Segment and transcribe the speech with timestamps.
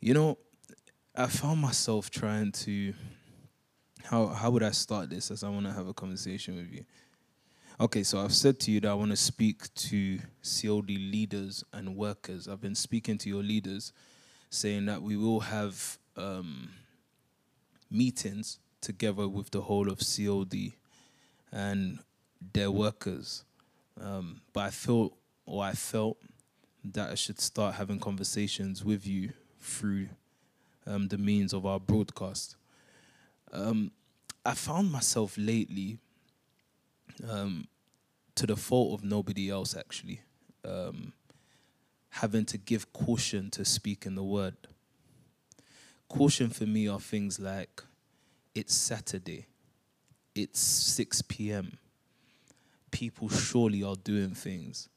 [0.00, 0.38] You know,
[1.12, 2.94] I found myself trying to
[4.04, 6.84] how how would I start this as I want to have a conversation with you.
[7.80, 11.96] Okay, so I've said to you that I want to speak to COD leaders and
[11.96, 12.46] workers.
[12.46, 13.92] I've been speaking to your leaders,
[14.50, 16.70] saying that we will have um,
[17.90, 20.74] meetings together with the whole of COD
[21.50, 21.98] and
[22.52, 23.44] their workers.
[24.00, 26.18] Um, but I felt, or I felt,
[26.84, 29.32] that I should start having conversations with you
[29.68, 30.08] through
[30.86, 32.56] um, the means of our broadcast.
[33.52, 33.92] Um,
[34.44, 35.98] I found myself lately,
[37.28, 37.68] um,
[38.34, 40.20] to the fault of nobody else actually,
[40.64, 41.12] um,
[42.10, 44.56] having to give caution to speaking the word.
[46.08, 47.82] Caution for me are things like
[48.54, 49.46] it's Saturday,
[50.34, 51.78] it's 6 p.m.
[52.90, 54.88] People surely are doing things.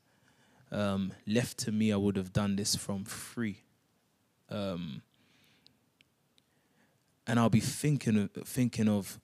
[0.71, 3.63] Um, left to me, I would have done this from free.
[4.51, 5.01] Um,
[7.25, 9.19] and I'll be thinking thinking of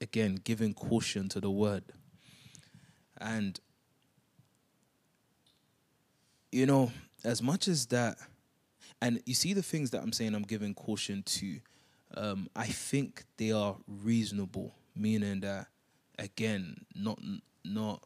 [0.00, 1.84] again giving caution to the word.
[3.20, 3.58] And
[6.52, 6.92] you know,
[7.24, 8.18] as much as that,
[9.00, 11.60] and you see the things that I'm saying, I'm giving caution to.
[12.16, 15.66] Um, I think they are reasonable, meaning that
[16.18, 17.18] again, not
[17.64, 18.02] not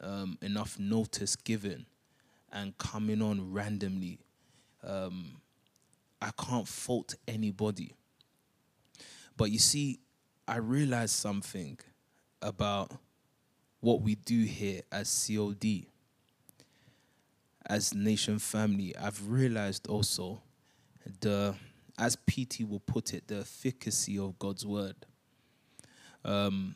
[0.00, 1.86] um, enough notice given
[2.52, 4.20] and coming on randomly.
[4.82, 5.40] Um,
[6.26, 7.94] I can't fault anybody.
[9.36, 10.00] But you see,
[10.48, 11.78] I realized something
[12.42, 12.90] about
[13.80, 15.86] what we do here as COD,
[17.66, 18.96] as Nation Family.
[18.96, 20.42] I've realized also
[21.20, 21.54] the,
[21.96, 24.96] as PT will put it, the efficacy of God's word.
[26.24, 26.74] Um,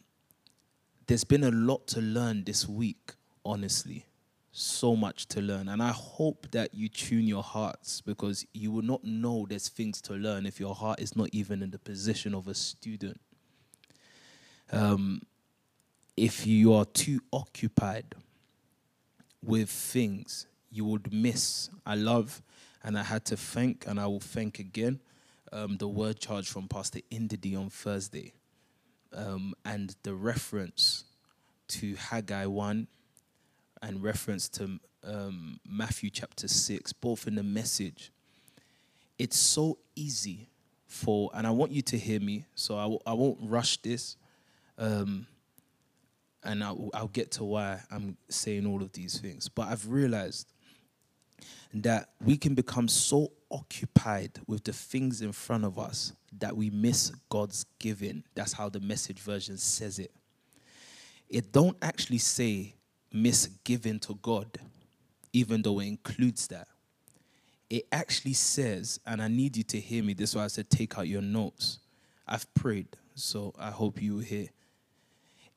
[1.09, 4.07] there's been a lot to learn this week, honestly.
[4.53, 5.69] So much to learn.
[5.69, 10.01] And I hope that you tune your hearts because you will not know there's things
[10.03, 13.21] to learn if your heart is not even in the position of a student.
[14.73, 15.23] Um,
[16.17, 18.15] if you are too occupied
[19.43, 21.71] with things, you would miss.
[21.87, 22.43] I love,
[22.83, 25.01] and I had to thank, and I will thank again,
[25.53, 28.33] um, the word charge from Pastor Indidi on Thursday,
[29.13, 31.05] um, and the reference
[31.69, 32.87] to Haggai 1
[33.83, 38.13] and reference to um, Matthew chapter 6, both in the message.
[39.19, 40.49] It's so easy
[40.87, 44.17] for, and I want you to hear me, so I w- I won't rush this.
[44.79, 45.27] Um,
[46.43, 49.49] and I'll, I'll get to why I'm saying all of these things.
[49.49, 50.53] But I've realized
[51.75, 56.71] that we can become so occupied with the things in front of us that we
[56.71, 58.25] miss God's giving.
[58.35, 60.13] That's how the message version says it.
[61.29, 62.75] It don't actually say
[63.13, 64.59] miss giving to God,
[65.33, 66.69] even though it includes that.
[67.69, 70.15] It actually says, and I need you to hear me.
[70.15, 71.79] This is why I said take out your notes.
[72.27, 74.49] I've prayed, so I hope you hear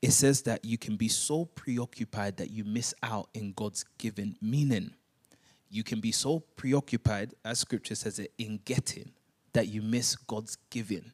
[0.03, 4.35] it says that you can be so preoccupied that you miss out in God's giving,
[4.41, 4.91] meaning
[5.69, 9.13] you can be so preoccupied, as scripture says it, in getting
[9.53, 11.13] that you miss God's giving.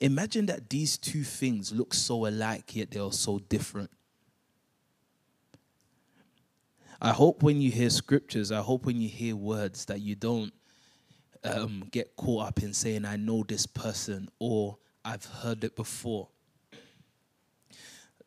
[0.00, 3.90] Imagine that these two things look so alike, yet they are so different.
[7.00, 10.52] I hope when you hear scriptures, I hope when you hear words that you don't
[11.44, 16.28] um, get caught up in saying, I know this person or I've heard it before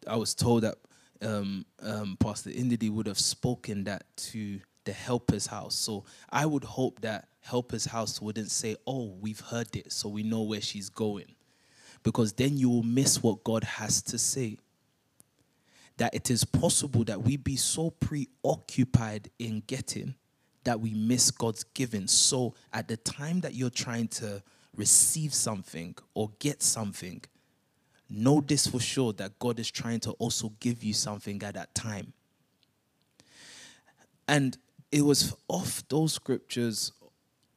[0.08, 0.76] I was told that
[1.22, 5.76] um, um, Pastor Indidi would have spoken that to the helper's house.
[5.76, 10.24] So I would hope that helper's house wouldn't say, "Oh, we've heard it, so we
[10.24, 11.36] know where she's going,"
[12.04, 14.58] because then you will miss what God has to say.
[15.98, 20.16] That it is possible that we be so preoccupied in getting
[20.64, 22.08] that we miss God's giving.
[22.08, 24.44] So at the time that you're trying to
[24.76, 27.22] receive something or get something,
[28.10, 31.74] know this for sure that God is trying to also give you something at that
[31.74, 32.14] time.
[34.28, 34.58] And
[34.92, 36.92] it was off those scriptures,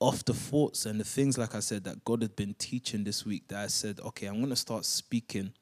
[0.00, 3.24] off the thoughts and the things, like I said, that God had been teaching this
[3.24, 5.52] week that I said, okay, I'm going to start speaking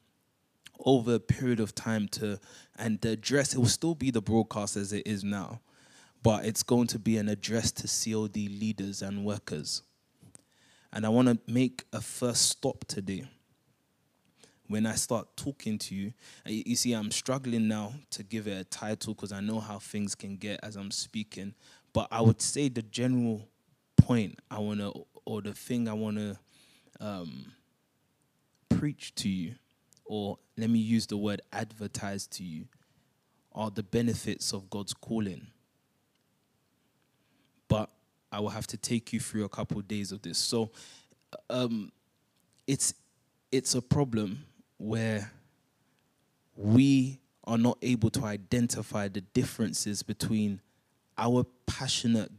[0.80, 2.38] over a period of time to,
[2.76, 5.60] and the address, it will still be the broadcast as it is now,
[6.22, 9.82] but it's going to be an address to COD leaders and workers.
[10.92, 13.26] And I want to make a first stop today
[14.72, 16.14] when I start talking to you,
[16.46, 20.14] you see, I'm struggling now to give it a title because I know how things
[20.14, 21.54] can get as I'm speaking.
[21.92, 23.46] But I would say the general
[23.98, 26.38] point I want to, or the thing I want to
[27.00, 27.52] um,
[28.70, 29.56] preach to you,
[30.12, 32.66] or let me use the word advertise to you,
[33.54, 35.46] are the benefits of God's calling.
[37.66, 37.88] But
[38.30, 40.36] I will have to take you through a couple of days of this.
[40.36, 40.70] So,
[41.48, 41.92] um,
[42.66, 42.92] it's
[43.50, 44.44] it's a problem
[44.76, 45.32] where
[46.56, 50.60] we are not able to identify the differences between
[51.16, 52.30] our passionate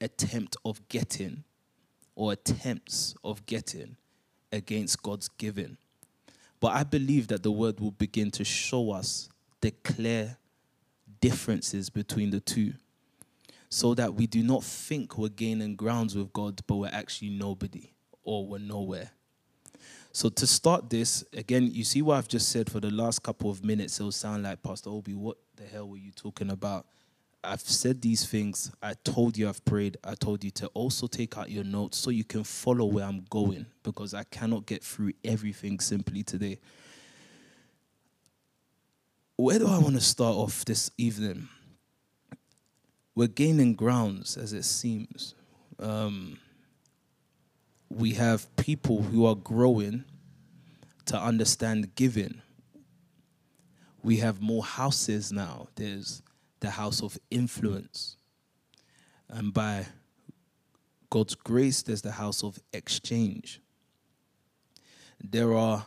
[0.00, 1.44] attempt of getting
[2.16, 3.96] or attempts of getting
[4.50, 5.76] against God's giving.
[6.66, 9.28] But I believe that the word will begin to show us
[9.60, 10.36] the clear
[11.20, 12.72] differences between the two
[13.68, 17.92] so that we do not think we're gaining grounds with God, but we're actually nobody
[18.24, 19.12] or we're nowhere.
[20.10, 23.48] So to start this, again, you see what I've just said for the last couple
[23.48, 24.00] of minutes.
[24.00, 26.86] It'll sound like Pastor Obi, what the hell were you talking about?
[27.46, 28.72] I've said these things.
[28.82, 29.96] I told you I've prayed.
[30.02, 33.24] I told you to also take out your notes so you can follow where I'm
[33.30, 36.58] going because I cannot get through everything simply today.
[39.36, 41.48] Where do I want to start off this evening?
[43.14, 45.34] We're gaining grounds as it seems.
[45.78, 46.38] Um,
[47.88, 50.04] we have people who are growing
[51.06, 52.42] to understand giving.
[54.02, 55.68] We have more houses now.
[55.76, 56.22] There's
[56.60, 58.16] the house of influence.
[59.28, 59.86] And by
[61.10, 63.60] God's grace, there's the house of exchange.
[65.22, 65.86] There are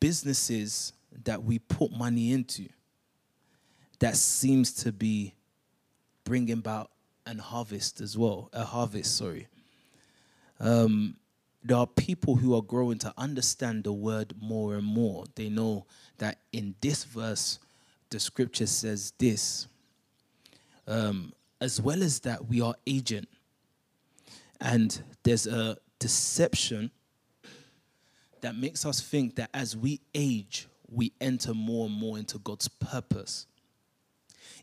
[0.00, 0.92] businesses
[1.24, 2.68] that we put money into
[3.98, 5.34] that seems to be
[6.24, 6.90] bringing about
[7.26, 9.48] an harvest as well, a harvest, sorry.
[10.58, 11.16] Um,
[11.62, 15.24] there are people who are growing to understand the word more and more.
[15.36, 15.86] They know
[16.18, 17.58] that in this verse,
[18.10, 19.68] the scripture says this.
[20.86, 23.28] Um, as well as that, we are agent.
[24.60, 26.90] And there's a deception
[28.40, 32.68] that makes us think that as we age, we enter more and more into God's
[32.68, 33.46] purpose.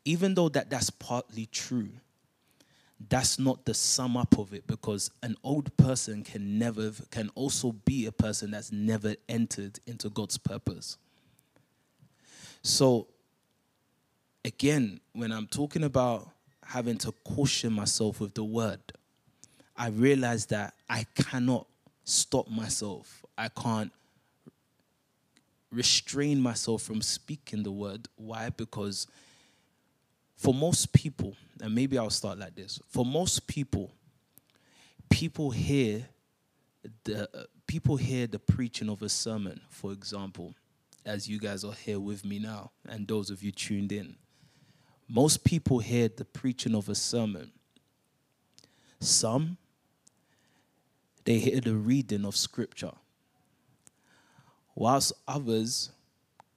[0.05, 1.89] Even though that that's partly true,
[3.07, 7.71] that's not the sum up of it because an old person can never can also
[7.71, 10.97] be a person that's never entered into God's purpose.
[12.61, 13.07] So
[14.49, 16.27] again, when I'm talking about
[16.65, 18.81] having to caution myself with the word,
[19.77, 21.67] I realize that I cannot
[22.03, 23.23] stop myself.
[23.37, 23.91] I can't
[25.71, 28.07] restrain myself from speaking the word.
[28.15, 28.49] Why?
[28.49, 29.05] Because
[30.35, 32.79] for most people, and maybe I'll start like this.
[32.89, 33.91] For most people,
[35.09, 36.07] people hear
[37.03, 37.29] the
[37.67, 40.55] people hear the preaching of a sermon, for example,
[41.05, 44.15] as you guys are here with me now, and those of you tuned in.
[45.09, 47.51] Most people hear the preaching of a sermon.
[48.99, 49.57] Some
[51.25, 52.93] they hear the reading of scripture.
[54.75, 55.91] Whilst others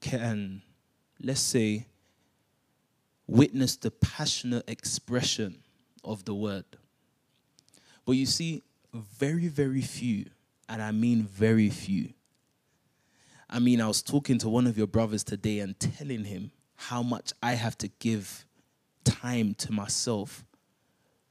[0.00, 0.62] can,
[1.20, 1.86] let's say,
[3.26, 5.58] witness the passionate expression
[6.04, 6.64] of the word.
[8.04, 8.62] But you see,
[8.92, 10.26] very, very few,
[10.68, 12.10] and I mean very few.
[13.48, 16.50] I mean, I was talking to one of your brothers today and telling him
[16.88, 18.44] how much I have to give
[19.04, 20.44] time to myself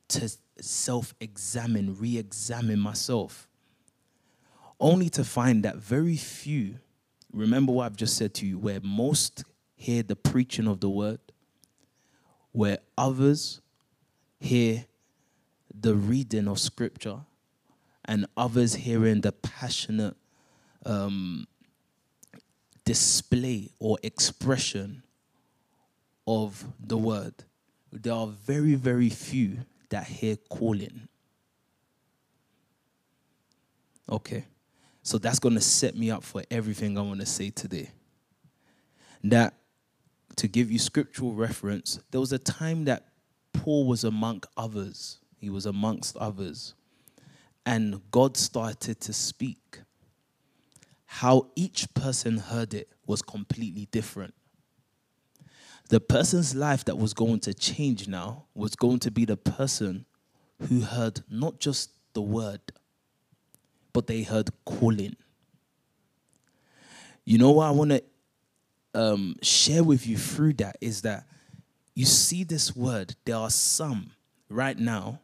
[0.10, 3.48] to self examine, re examine myself,
[4.80, 6.76] only to find that very few,
[7.34, 9.44] remember what I've just said to you, where most
[9.76, 11.20] hear the preaching of the word,
[12.52, 13.62] where others
[14.40, 14.86] hear
[15.74, 17.20] the reading of scripture
[18.06, 20.16] and others hearing the passionate
[20.86, 21.48] um,
[22.86, 25.04] display or expression
[26.28, 27.34] of the word.
[27.92, 29.60] There are very, very few
[29.90, 31.08] that hear calling.
[34.10, 34.46] Okay.
[35.04, 37.90] So that's going to set me up for everything I want to say today.
[39.24, 39.54] That
[40.38, 43.08] to give you scriptural reference, there was a time that
[43.54, 45.20] Paul was among others.
[45.38, 46.76] He was amongst others.
[47.66, 49.82] And God started to speak.
[51.06, 54.34] How each person heard it was completely different.
[55.90, 60.06] The person's life that was going to change now was going to be the person
[60.70, 62.62] who heard not just the word,
[63.94, 65.16] but they heard calling.
[67.26, 68.04] You know what I want to
[68.94, 71.26] um, share with you through that is that
[71.94, 73.16] you see this word.
[73.26, 74.12] There are some
[74.50, 75.20] right now,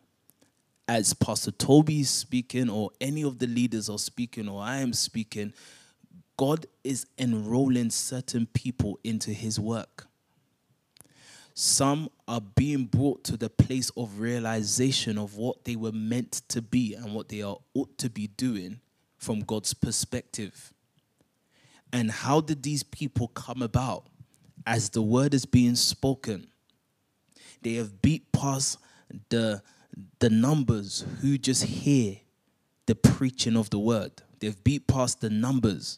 [0.88, 4.94] as Pastor Toby is speaking, or any of the leaders are speaking, or I am
[4.94, 5.54] speaking,
[6.38, 10.08] God is enrolling certain people into his work.
[11.60, 16.62] Some are being brought to the place of realization of what they were meant to
[16.62, 18.80] be and what they are ought to be doing
[19.18, 20.72] from God's perspective.
[21.92, 24.06] And how did these people come about?
[24.68, 26.46] As the word is being spoken,
[27.64, 28.78] they have beat past
[29.30, 29.64] the,
[30.20, 32.18] the numbers who just hear
[32.86, 34.12] the preaching of the word.
[34.42, 35.98] They've beat past the numbers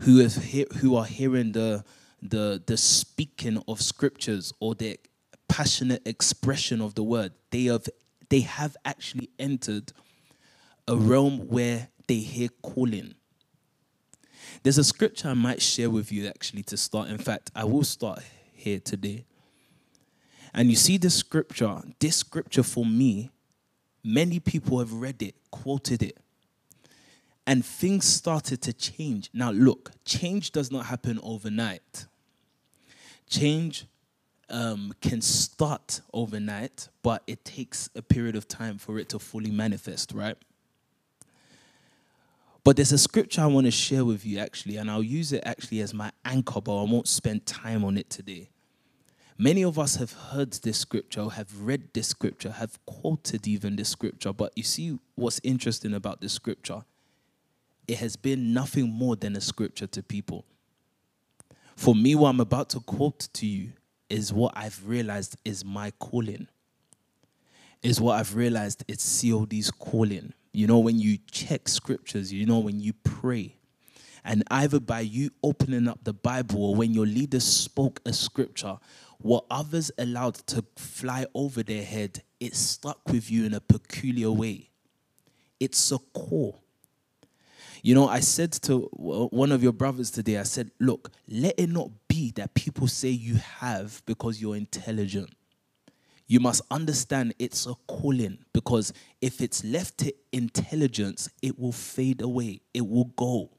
[0.00, 0.34] who have
[0.80, 1.84] who are hearing the
[2.28, 4.98] the the speaking of scriptures or the
[5.48, 7.32] passionate expression of the word.
[7.50, 7.86] They have
[8.28, 9.92] they have actually entered
[10.88, 13.14] a realm where they hear calling.
[14.62, 17.08] There's a scripture I might share with you actually to start.
[17.08, 19.24] In fact, I will start here today.
[20.54, 23.30] And you see this scripture, this scripture for me,
[24.02, 26.18] many people have read it, quoted it,
[27.46, 29.30] and things started to change.
[29.32, 32.06] Now, look, change does not happen overnight.
[33.28, 33.86] Change
[34.48, 39.50] um, can start overnight, but it takes a period of time for it to fully
[39.50, 40.36] manifest, right?
[42.62, 45.42] But there's a scripture I want to share with you actually, and I'll use it
[45.46, 48.50] actually as my anchor, but I won't spend time on it today.
[49.38, 53.90] Many of us have heard this scripture, have read this scripture, have quoted even this
[53.90, 56.84] scripture, but you see what's interesting about this scripture?
[57.86, 60.44] It has been nothing more than a scripture to people.
[61.76, 63.72] For me, what I'm about to quote to you
[64.08, 66.48] is what I've realized is my calling,
[67.82, 70.32] is what I've realized it's COD's calling.
[70.52, 73.56] You know, when you check scriptures, you know, when you pray,
[74.24, 78.78] and either by you opening up the Bible or when your leader spoke a scripture,
[79.18, 84.32] what others allowed to fly over their head, it stuck with you in a peculiar
[84.32, 84.70] way.
[85.60, 86.58] It's a core.
[87.86, 91.68] You know, I said to one of your brothers today, I said, look, let it
[91.68, 95.30] not be that people say you have because you're intelligent
[96.26, 102.20] you must understand it's a calling because if it's left to intelligence, it will fade
[102.20, 103.50] away, it will go.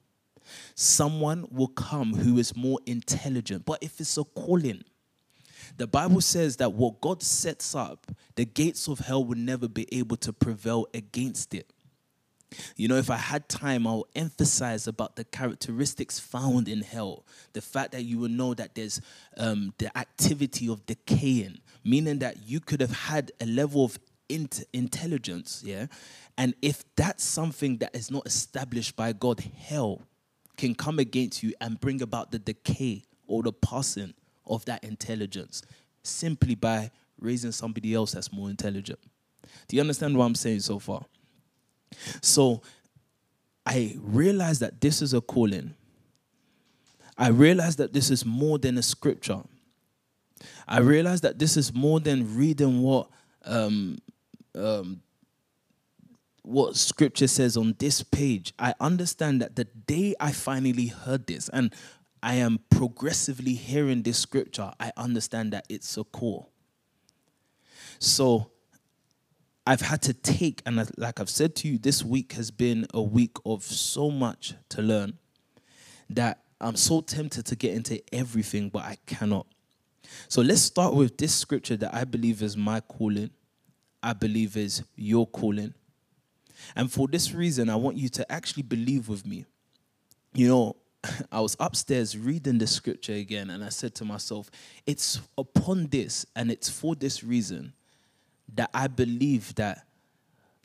[0.76, 3.66] Someone will come who is more intelligent.
[3.66, 4.84] But if it's a calling,
[5.78, 9.88] the Bible says that what God sets up, the gates of hell will never be
[9.98, 11.72] able to prevail against it.
[12.76, 17.26] You know, if I had time, I'll emphasize about the characteristics found in hell.
[17.54, 19.02] The fact that you will know that there's
[19.38, 24.00] um, the activity of decaying, meaning that you could have had a level of
[24.30, 25.88] int- intelligence, yeah.
[26.38, 30.04] And if that's something that is not established by God, hell
[30.56, 34.14] can come against you and bring about the decay or the passing
[34.46, 35.62] of that intelligence
[36.04, 39.00] simply by raising somebody else that's more intelligent.
[39.68, 41.06] Do you understand what I'm saying so far?
[42.22, 42.62] So
[43.66, 45.74] I realized that this is a calling.
[47.18, 49.42] I realized that this is more than a scripture.
[50.68, 53.10] I realized that this is more than reading what
[53.46, 53.98] um,
[54.56, 55.02] um,
[56.44, 58.54] what scripture says on this page.
[58.58, 61.74] I understand that the day I finally heard this, and
[62.22, 66.50] I am progressively hearing this scripture, I understand that it's a call.
[68.00, 68.52] So
[69.68, 73.02] I've had to take, and like I've said to you, this week has been a
[73.02, 75.18] week of so much to learn
[76.10, 79.46] that I'm so tempted to get into everything, but I cannot.
[80.30, 83.30] So let's start with this scripture that I believe is my calling,
[84.02, 85.74] I believe is your calling.
[86.78, 89.44] And for this reason, I want you to actually believe with me.
[90.34, 90.76] You know,
[91.30, 94.50] I was upstairs reading the scripture again, and I said to myself,
[94.86, 97.74] it's upon this and it's for this reason
[98.56, 99.86] that I believe that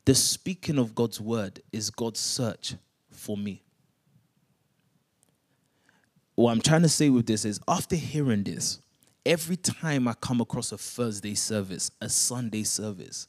[0.05, 2.75] the speaking of God's word is God's search
[3.11, 3.63] for me.
[6.35, 8.81] What I'm trying to say with this is after hearing this,
[9.25, 13.27] every time I come across a Thursday service, a Sunday service,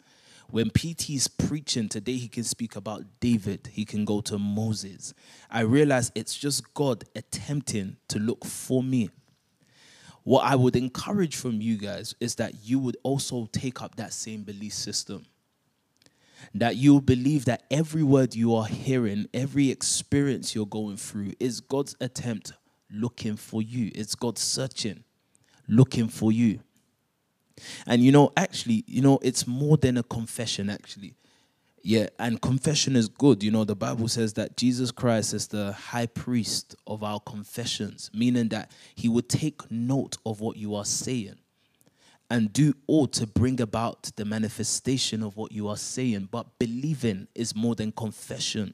[0.50, 5.14] when PT is preaching today, he can speak about David, he can go to Moses.
[5.50, 9.10] I realize it's just God attempting to look for me
[10.24, 14.14] what I would encourage from you guys is that you would also take up that
[14.14, 15.26] same belief system.
[16.54, 21.62] That you believe that every word you are hearing, every experience you're going through is
[21.62, 22.54] God's attempt
[22.92, 23.92] looking for you.
[23.96, 25.04] It's God searching,
[25.68, 26.60] looking for you.
[27.86, 31.16] And you know, actually, you know, it's more than a confession, actually.
[31.86, 33.44] Yeah, and confession is good.
[33.44, 38.10] You know, the Bible says that Jesus Christ is the high priest of our confessions,
[38.14, 41.36] meaning that he would take note of what you are saying
[42.30, 46.30] and do all to bring about the manifestation of what you are saying.
[46.32, 48.74] But believing is more than confession.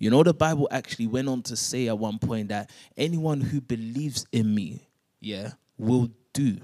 [0.00, 3.60] You know, the Bible actually went on to say at one point that anyone who
[3.60, 4.88] believes in me,
[5.20, 6.58] yeah, will do.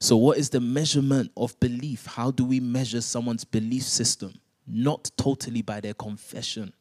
[0.00, 2.06] So, what is the measurement of belief?
[2.06, 4.34] How do we measure someone's belief system?
[4.66, 6.72] Not totally by their confession.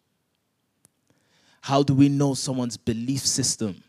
[1.61, 3.83] How do we know someone's belief system?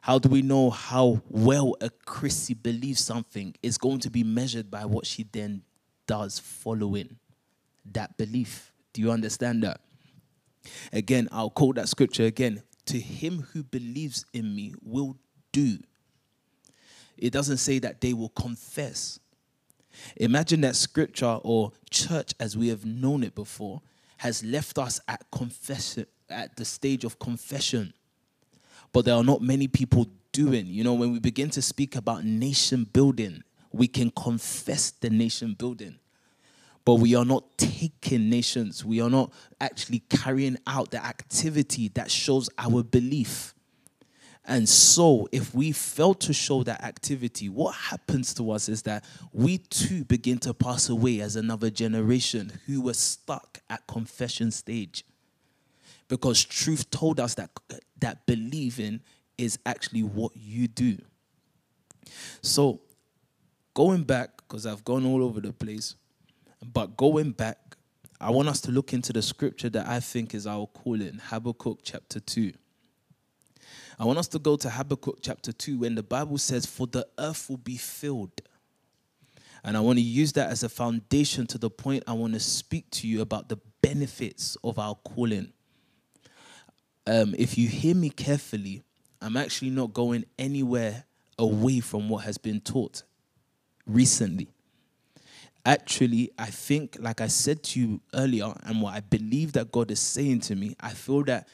[0.00, 4.70] How do we know how well a Chrissy believes something is going to be measured
[4.70, 5.62] by what she then
[6.08, 7.16] does following
[7.92, 8.72] that belief.
[8.92, 9.80] Do you understand that?
[10.92, 12.62] Again, I'll quote that scripture again.
[12.86, 15.16] To him who believes in me will
[15.52, 15.78] do.
[17.18, 19.18] It doesn't say that they will confess.
[20.16, 23.82] Imagine that scripture or church as we have known it before
[24.18, 27.92] has left us at confession at the stage of confession.
[28.92, 30.66] But there are not many people doing.
[30.66, 35.54] You know, when we begin to speak about nation building, we can confess the nation
[35.54, 35.98] building.
[36.84, 38.84] But we are not taking nations.
[38.84, 43.54] We are not actually carrying out the activity that shows our belief.
[44.48, 49.04] And so, if we fail to show that activity, what happens to us is that
[49.30, 55.04] we too begin to pass away as another generation who were stuck at confession stage.
[56.08, 57.50] Because truth told us that,
[58.00, 59.00] that believing
[59.36, 60.96] is actually what you do.
[62.40, 62.80] So,
[63.74, 65.94] going back, because I've gone all over the place,
[66.72, 67.76] but going back,
[68.18, 71.80] I want us to look into the scripture that I think is our calling Habakkuk
[71.82, 72.54] chapter 2.
[73.98, 77.06] I want us to go to Habakkuk chapter 2 when the Bible says, For the
[77.18, 78.40] earth will be filled.
[79.64, 82.40] And I want to use that as a foundation to the point I want to
[82.40, 85.52] speak to you about the benefits of our calling.
[87.08, 88.82] Um, if you hear me carefully,
[89.20, 91.04] I'm actually not going anywhere
[91.38, 93.02] away from what has been taught
[93.84, 94.48] recently.
[95.66, 99.90] Actually, I think, like I said to you earlier, and what I believe that God
[99.90, 101.48] is saying to me, I feel that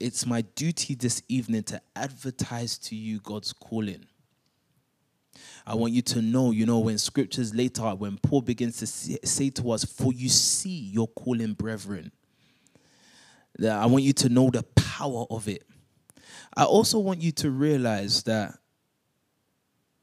[0.00, 4.06] it's my duty this evening to advertise to you God's calling.
[5.66, 9.50] I want you to know, you know, when scriptures later, when Paul begins to say
[9.50, 12.12] to us, For you see your calling, brethren,
[13.58, 15.64] that I want you to know the power of it.
[16.56, 18.58] I also want you to realize that,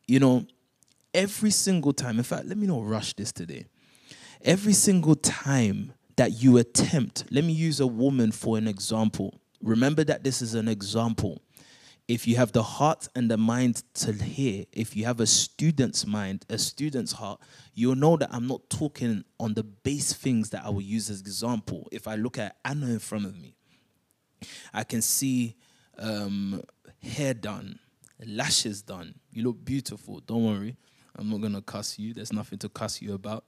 [0.08, 0.46] you know,
[1.14, 3.66] every single time, in fact, let me not rush this today.
[4.44, 9.41] Every single time that you attempt, let me use a woman for an example.
[9.62, 11.42] Remember that this is an example.
[12.08, 16.06] If you have the heart and the mind to hear, if you have a student's
[16.06, 17.40] mind, a student's heart,
[17.74, 21.22] you'll know that I'm not talking on the base things that I will use as
[21.22, 21.88] example.
[21.92, 23.56] If I look at Anna in front of me,
[24.74, 25.56] I can see
[25.98, 26.62] um,
[27.02, 27.80] hair done,
[28.26, 29.16] lashes done.
[29.32, 30.20] You look beautiful.
[30.20, 30.76] Don't worry.
[31.16, 32.14] I'm not going to cuss you.
[32.14, 33.46] There's nothing to cuss you about.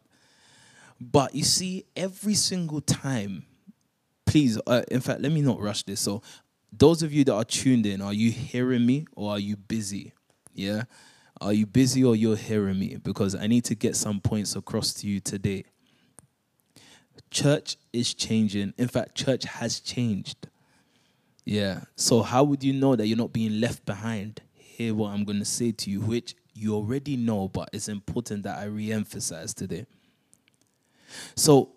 [1.02, 3.46] But you see, every single time
[4.34, 6.02] please, uh, in fact, let me not rush this.
[6.02, 6.24] So,
[6.72, 10.12] those of you that are tuned in, are you hearing me or are you busy?
[10.56, 10.86] Yeah.
[11.40, 12.96] Are you busy or you're hearing me?
[12.96, 15.66] Because I need to get some points across to you today.
[17.30, 18.74] Church is changing.
[18.76, 20.48] In fact, church has changed.
[21.46, 21.82] Yeah.
[21.96, 24.42] So, how would you know that you're not being left behind?
[24.56, 28.42] Hear what I'm going to say to you, which you already know, but it's important
[28.44, 29.86] that I re emphasize today.
[31.36, 31.74] So,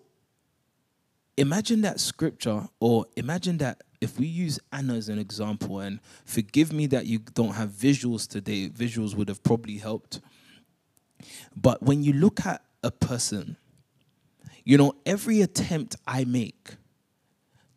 [1.37, 6.73] imagine that scripture, or imagine that if we use Anna as an example, and forgive
[6.73, 10.19] me that you don't have visuals today, visuals would have probably helped.
[11.55, 13.57] But when you look at a person,
[14.63, 16.71] you know, every attempt I make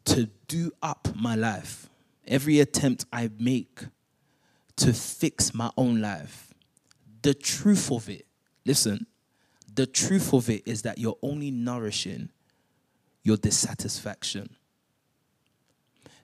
[0.06, 1.88] to do up my life,
[2.26, 3.84] every attempt I make
[4.76, 6.52] to fix my own life,
[7.22, 8.26] the truth of it,
[8.64, 9.06] listen,
[9.72, 12.30] the truth of it is that you're only nourishing
[13.22, 14.50] your dissatisfaction.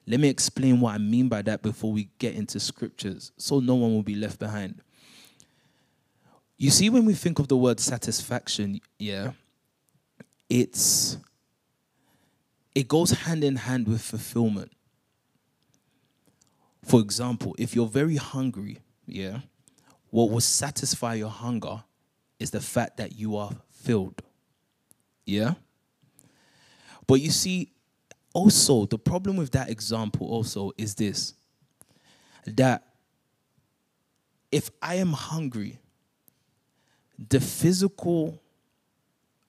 [0.05, 3.75] Let me explain what I mean by that before we get into scriptures so no
[3.75, 4.81] one will be left behind.
[6.57, 9.33] You see, when we think of the word satisfaction, yeah,
[10.49, 11.17] it's
[12.73, 14.71] it goes hand in hand with fulfillment.
[16.83, 19.39] For example, if you're very hungry, yeah,
[20.09, 21.83] what will satisfy your hunger
[22.39, 24.21] is the fact that you are filled.
[25.25, 25.55] Yeah?
[27.07, 27.71] But you see,
[28.33, 31.33] also, the problem with that example also is this
[32.45, 32.83] that
[34.51, 35.79] if I am hungry,
[37.29, 38.41] the physical,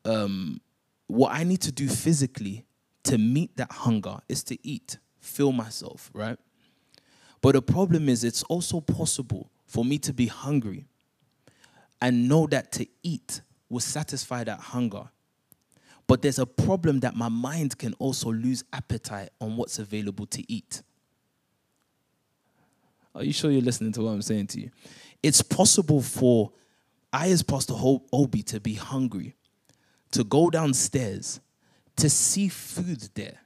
[0.05, 0.61] um,
[1.07, 2.65] what I need to do physically
[3.05, 6.39] to meet that hunger is to eat, fill myself, right?
[7.41, 10.87] But the problem is, it's also possible for me to be hungry
[12.01, 15.11] and know that to eat will satisfy that hunger
[16.09, 20.53] but there's a problem that my mind can also lose appetite on what's available to
[20.53, 20.83] eat.
[23.15, 24.71] Are you sure you're listening to what I'm saying to you?
[25.23, 26.51] It's possible for
[27.13, 29.37] I, as Pastor Obi, to be hungry,
[30.13, 31.41] to go downstairs,
[31.97, 33.41] to see food there.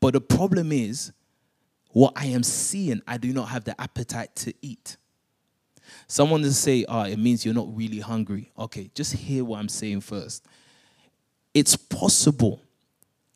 [0.00, 1.12] But the problem is,
[1.90, 4.96] what I am seeing, I do not have the appetite to eat.
[6.06, 8.52] Someone to say, oh, it means you're not really hungry.
[8.58, 10.46] Okay, just hear what I'm saying first
[11.54, 12.62] it's possible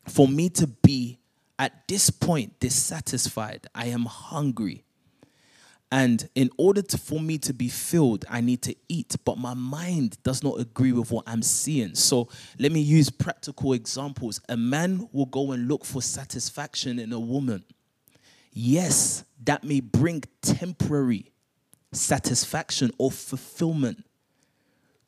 [0.07, 1.19] for me to be
[1.59, 3.67] at this point dissatisfied.
[3.73, 4.83] I am hungry.
[5.91, 9.53] And in order to, for me to be filled, I need to eat, but my
[9.53, 11.93] mind does not agree with what I'm seeing.
[11.93, 14.41] So let me use practical examples.
[14.49, 17.63] A man will go and look for satisfaction in a woman.
[18.51, 21.31] Yes, that may bring temporary
[21.91, 24.03] satisfaction or fulfillment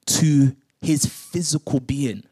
[0.05, 2.23] to his physical being,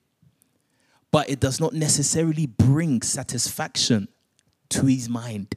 [1.14, 4.10] but it does not necessarily bring satisfaction
[4.68, 5.56] to his mind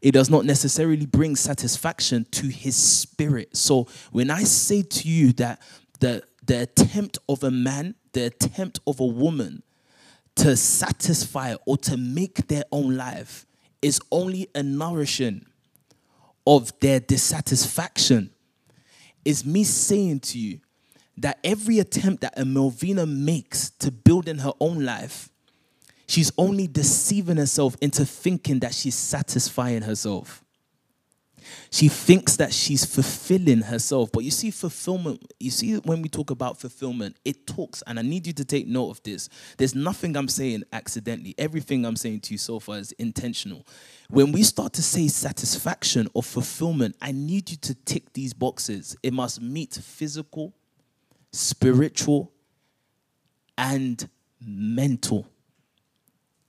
[0.00, 3.54] it does not necessarily bring satisfaction to his spirit.
[3.56, 5.60] So when I say to you that
[6.00, 9.62] the, the attempt of a man, the attempt of a woman
[10.36, 13.46] to satisfy or to make their own life
[13.82, 15.44] is only a nourishing
[16.46, 18.30] of their dissatisfaction,
[19.24, 20.60] is me saying to you
[21.20, 25.30] that every attempt that a Melvina makes to build in her own life
[26.10, 30.44] she's only deceiving herself into thinking that she's satisfying herself.
[31.70, 34.10] She thinks that she's fulfilling herself.
[34.12, 38.02] But you see, fulfillment, you see, when we talk about fulfillment, it talks, and I
[38.02, 39.28] need you to take note of this.
[39.56, 41.34] There's nothing I'm saying accidentally.
[41.38, 43.66] Everything I'm saying to you so far is intentional.
[44.10, 48.96] When we start to say satisfaction or fulfillment, I need you to tick these boxes.
[49.02, 50.52] It must meet physical,
[51.32, 52.32] spiritual,
[53.56, 54.08] and
[54.40, 55.26] mental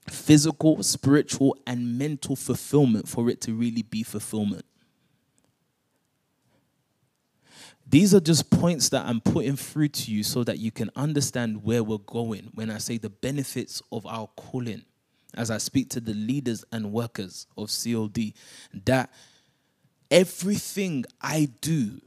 [0.08, 4.64] physical, spiritual, and mental fulfillment for it to really be fulfillment.
[7.88, 11.62] These are just points that I'm putting through to you so that you can understand
[11.62, 14.82] where we're going when I say the benefits of our calling.
[15.34, 18.34] As I speak to the leaders and workers of COD,
[18.84, 19.10] that
[20.10, 22.00] everything I do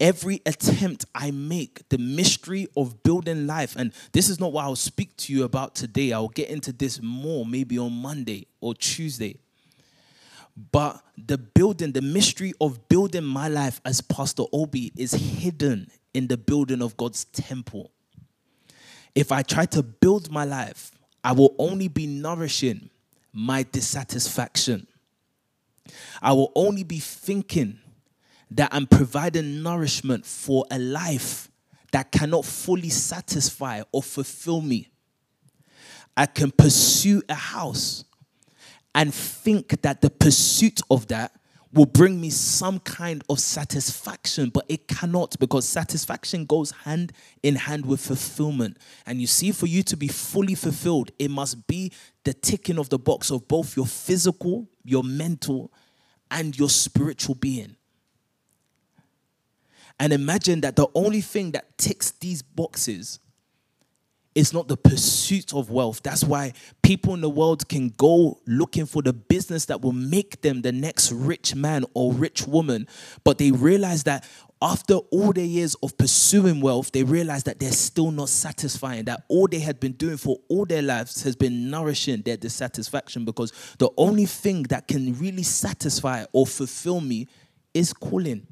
[0.00, 3.76] every attempt I make, the mystery of building life.
[3.76, 6.12] And this is not what I'll speak to you about today.
[6.12, 9.38] I'll get into this more maybe on Monday or Tuesday.
[10.72, 16.28] But the building, the mystery of building my life as Pastor Obi is hidden in
[16.28, 17.90] the building of God's temple.
[19.14, 22.90] If I try to build my life, I will only be nourishing
[23.32, 24.86] my dissatisfaction.
[26.22, 27.78] I will only be thinking
[28.50, 31.50] that I'm providing nourishment for a life
[31.92, 34.88] that cannot fully satisfy or fulfill me.
[36.16, 38.04] I can pursue a house
[38.94, 41.32] and think that the pursuit of that
[41.72, 47.54] will bring me some kind of satisfaction, but it cannot because satisfaction goes hand in
[47.54, 48.78] hand with fulfillment.
[49.04, 51.92] And you see, for you to be fully fulfilled, it must be
[52.24, 55.70] the ticking of the box of both your physical, your mental,
[56.30, 57.76] and your spiritual being.
[59.98, 63.18] And imagine that the only thing that ticks these boxes
[64.36, 66.02] is not the pursuit of wealth.
[66.02, 70.42] That's why people in the world can go looking for the business that will make
[70.42, 72.86] them the next rich man or rich woman.
[73.24, 74.28] But they realize that
[74.60, 79.24] after all their years of pursuing wealth, they realize that they're still not satisfying, that
[79.28, 83.52] all they had been doing for all their lives has been nourishing their dissatisfaction because
[83.78, 87.26] the only thing that can really satisfy or fulfill me
[87.72, 88.46] is calling.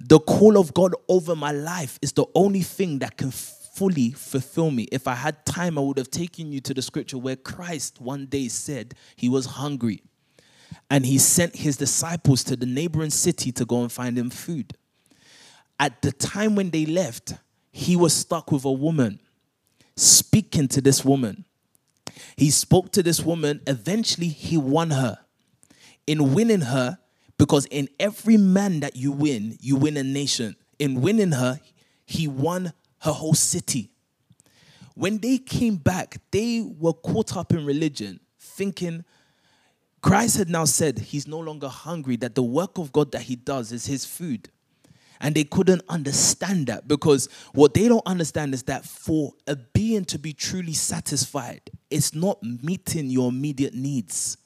[0.00, 4.70] The call of God over my life is the only thing that can fully fulfill
[4.70, 4.88] me.
[4.90, 8.26] If I had time, I would have taken you to the scripture where Christ one
[8.26, 10.02] day said he was hungry
[10.90, 14.74] and he sent his disciples to the neighboring city to go and find him food.
[15.78, 17.34] At the time when they left,
[17.70, 19.20] he was stuck with a woman,
[19.96, 21.44] speaking to this woman.
[22.36, 23.60] He spoke to this woman.
[23.66, 25.18] Eventually, he won her.
[26.06, 26.98] In winning her,
[27.38, 30.56] because in every man that you win, you win a nation.
[30.78, 31.60] In winning her,
[32.04, 33.90] he won her whole city.
[34.94, 39.04] When they came back, they were caught up in religion, thinking
[40.02, 43.36] Christ had now said he's no longer hungry, that the work of God that he
[43.36, 44.48] does is his food.
[45.20, 50.04] And they couldn't understand that because what they don't understand is that for a being
[50.06, 54.36] to be truly satisfied, it's not meeting your immediate needs,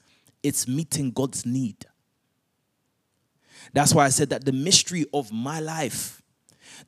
[0.41, 1.85] it's meeting God's need.
[3.71, 6.21] That's why I said that the mystery of my life,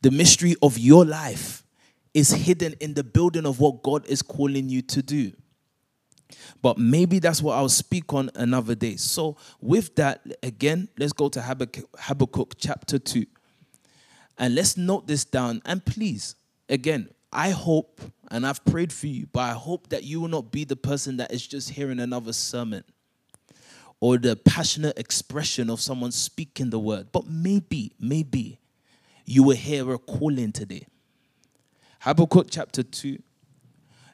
[0.02, 1.64] the mystery of your life,
[2.14, 5.32] is hidden in the building of what God is calling you to do.
[6.62, 8.96] But maybe that's what I'll speak on another day.
[8.96, 13.26] So, with that, again, let's go to Habakkuk, Habakkuk chapter 2.
[14.38, 15.62] And let's note this down.
[15.66, 16.36] And please,
[16.68, 20.52] again, I hope, and I've prayed for you, but I hope that you will not
[20.52, 22.84] be the person that is just hearing another sermon
[24.06, 27.08] or the passionate expression of someone speaking the word.
[27.12, 28.60] But maybe, maybe
[29.26, 30.86] you will hear a calling today.
[32.02, 33.18] Habakkuk chapter 2.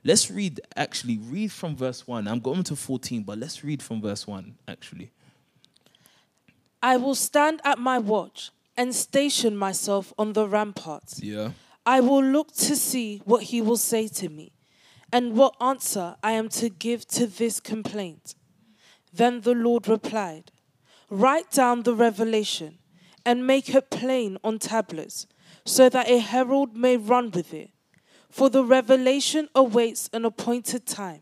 [0.06, 2.26] Let's read, actually, read from verse 1.
[2.26, 5.12] I'm going to 14, but let's read from verse 1, actually.
[6.82, 11.22] I will stand at my watch and station myself on the ramparts.
[11.22, 11.50] Yeah.
[11.86, 14.54] I will look to see what he will say to me
[15.12, 18.36] and what answer I am to give to this complaint.
[19.14, 20.52] Then the Lord replied,
[21.10, 22.78] Write down the revelation
[23.26, 25.28] and make it plain on tablets,
[25.66, 27.72] so that a herald may run with it.
[28.30, 31.22] For the revelation awaits an appointed time.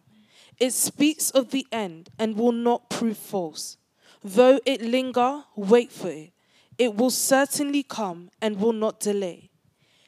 [0.60, 3.78] It speaks of the end and will not prove false.
[4.24, 6.34] Though it linger, wait for it.
[6.78, 9.50] It will certainly come and will not delay.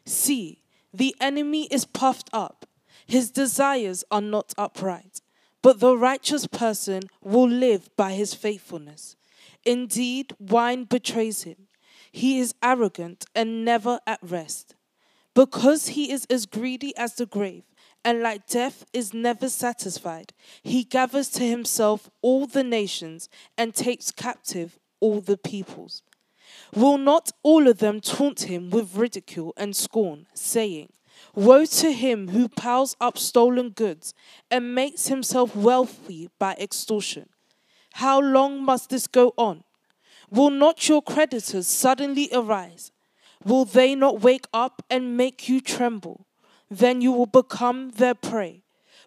[0.06, 0.62] See,
[0.94, 2.66] the enemy is puffed up,
[3.08, 5.22] his desires are not upright,
[5.62, 9.16] but the righteous person will live by his faithfulness.
[9.66, 11.68] Indeed, wine betrays him.
[12.12, 14.76] He is arrogant and never at rest.
[15.34, 17.64] Because he is as greedy as the grave,
[18.04, 24.12] and like death is never satisfied, he gathers to himself all the nations and takes
[24.12, 26.02] captive all the peoples.
[26.76, 30.92] Will not all of them taunt him with ridicule and scorn, saying,
[31.36, 34.14] Woe to him who piles up stolen goods
[34.50, 37.30] and makes himself wealthy by extortion.
[37.94, 39.64] How long must this go on?
[40.30, 42.92] Will not your creditors suddenly arise?
[43.44, 46.26] Will they not wake up and make you tremble?
[46.70, 48.64] Then you will become their prey,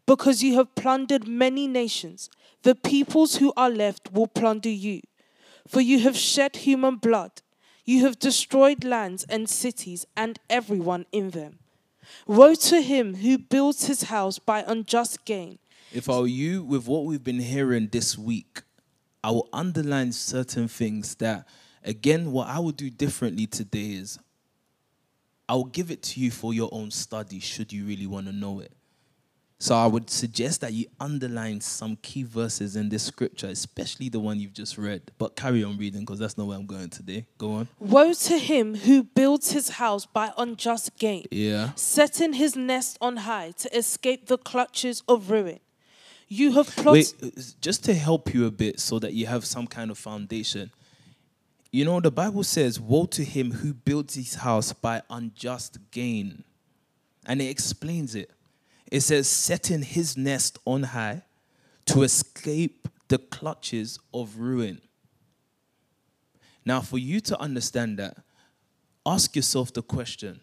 [0.06, 2.28] because you have plundered many nations.
[2.62, 5.00] The peoples who are left will plunder you,
[5.66, 7.40] for you have shed human blood.
[7.86, 11.58] You have destroyed lands and cities and everyone in them.
[12.26, 15.58] Woe to him who builds his house by unjust gain.
[15.92, 18.62] If I were you, with what we've been hearing this week,
[19.22, 21.46] I will underline certain things that,
[21.84, 24.18] again, what I would do differently today is
[25.48, 28.32] I will give it to you for your own study, should you really want to
[28.32, 28.72] know it.
[29.64, 34.20] So I would suggest that you underline some key verses in this scripture, especially the
[34.20, 35.00] one you've just read.
[35.16, 37.24] But carry on reading because that's not where I'm going today.
[37.38, 37.68] Go on.
[37.78, 41.72] Woe to him who builds his house by unjust gain, Yeah.
[41.76, 45.60] setting his nest on high to escape the clutches of ruin.
[46.28, 47.14] You have plotted.
[47.22, 49.96] Wait, uh, just to help you a bit so that you have some kind of
[49.96, 50.72] foundation.
[51.72, 56.44] You know, the Bible says, Woe to him who builds his house by unjust gain.
[57.24, 58.30] And it explains it.
[58.90, 61.22] It says, Setting his nest on high
[61.86, 64.80] to escape the clutches of ruin.
[66.64, 68.16] Now, for you to understand that,
[69.04, 70.40] ask yourself the question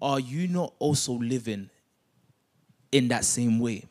[0.00, 1.70] Are you not also living
[2.92, 3.84] in that same way?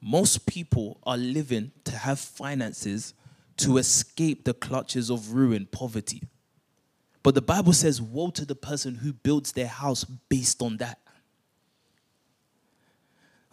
[0.00, 3.14] Most people are living to have finances
[3.58, 6.22] to escape the clutches of ruin, poverty.
[7.22, 10.98] But the Bible says, Woe to the person who builds their house based on that.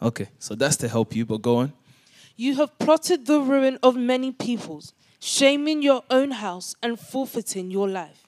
[0.01, 1.73] Okay, so that's to help you, but go on.
[2.35, 7.89] You have plotted the ruin of many peoples, shaming your own house and forfeiting your
[7.89, 8.23] life.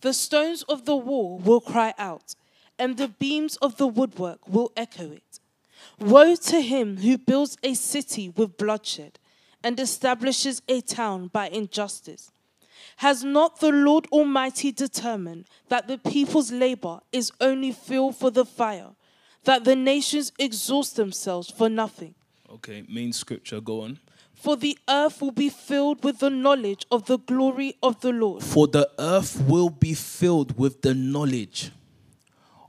[0.00, 2.34] The stones of the wall will cry out,
[2.78, 5.40] and the beams of the woodwork will echo it.
[6.00, 9.18] Woe to him who builds a city with bloodshed
[9.62, 12.32] and establishes a town by injustice.
[12.98, 18.44] Has not the Lord Almighty determined that the people's labor is only fuel for the
[18.44, 18.90] fire,
[19.44, 22.14] that the nations exhaust themselves for nothing?
[22.50, 23.98] Okay, main scripture, go on.
[24.34, 28.42] For the earth will be filled with the knowledge of the glory of the Lord.
[28.42, 31.70] For the earth will be filled with the knowledge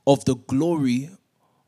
[0.08, 1.10] of the glory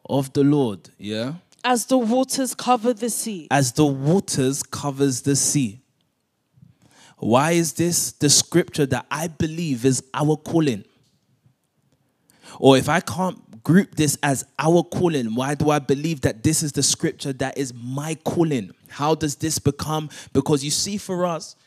[0.09, 0.89] of the Lord.
[0.97, 1.33] Yeah?
[1.63, 3.47] As the waters cover the sea.
[3.51, 5.81] As the waters covers the sea.
[7.17, 10.85] Why is this the scripture that I believe is our calling?
[12.59, 16.63] Or if I can't group this as our calling, why do I believe that this
[16.63, 18.71] is the scripture that is my calling?
[18.87, 20.09] How does this become?
[20.31, 21.57] Because you see, for us,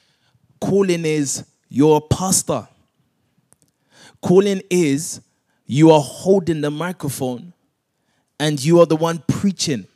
[0.63, 2.67] calling is you're a pastor.
[4.23, 5.21] Calling is
[5.67, 7.53] you are holding the microphone
[8.39, 9.87] and you are the one preaching.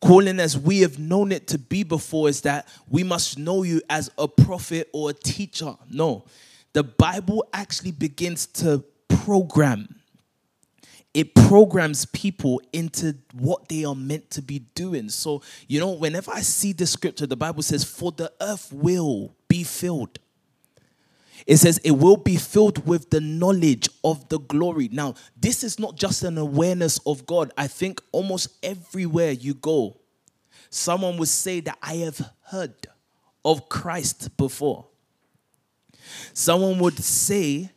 [0.00, 3.82] Calling as we have known it to be before is that we must know you
[3.90, 5.76] as a prophet or a teacher.
[5.90, 6.24] No,
[6.72, 9.96] the Bible actually begins to program.
[11.14, 15.10] It programs people into what they are meant to be doing.
[15.10, 19.34] So, you know, whenever I see this scripture, the Bible says, For the earth will
[19.46, 20.18] be filled.
[21.46, 24.88] It says it will be filled with the knowledge of the glory.
[24.92, 27.52] Now, this is not just an awareness of God.
[27.56, 30.00] I think almost everywhere you go,
[30.70, 32.86] someone would say that I have heard
[33.44, 34.86] of Christ before.
[36.32, 37.70] Someone would say,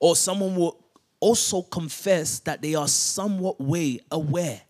[0.00, 0.84] or someone will
[1.20, 4.60] also confess that they are somewhat way aware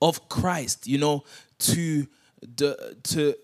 [0.00, 1.24] of Christ, you know,
[1.58, 2.06] to
[2.40, 3.34] the to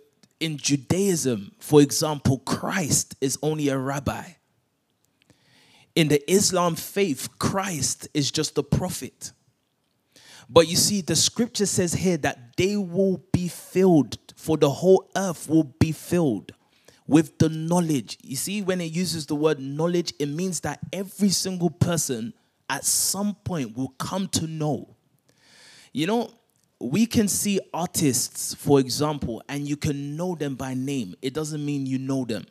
[0.41, 4.33] in Judaism, for example, Christ is only a rabbi.
[5.95, 9.33] In the Islam faith, Christ is just a prophet.
[10.49, 15.09] But you see, the scripture says here that they will be filled, for the whole
[15.17, 16.53] earth will be filled
[17.07, 18.19] with the knowledge.
[18.23, 22.33] You see, when it uses the word knowledge, it means that every single person
[22.71, 24.97] at some point will come to know.
[25.93, 26.31] You know,
[26.81, 31.15] we can see artists, for example, and you can know them by name.
[31.23, 32.45] It doesn't mean you know them.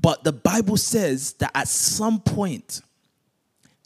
[0.00, 2.82] But the Bible says that at some point,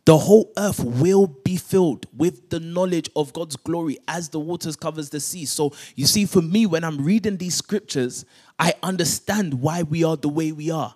[0.07, 4.77] the whole earth will be filled with the knowledge of God's glory as the waters
[4.77, 5.45] covers the sea.
[5.45, 8.25] So you see, for me, when I'm reading these scriptures,
[8.57, 10.95] I understand why we are the way we are.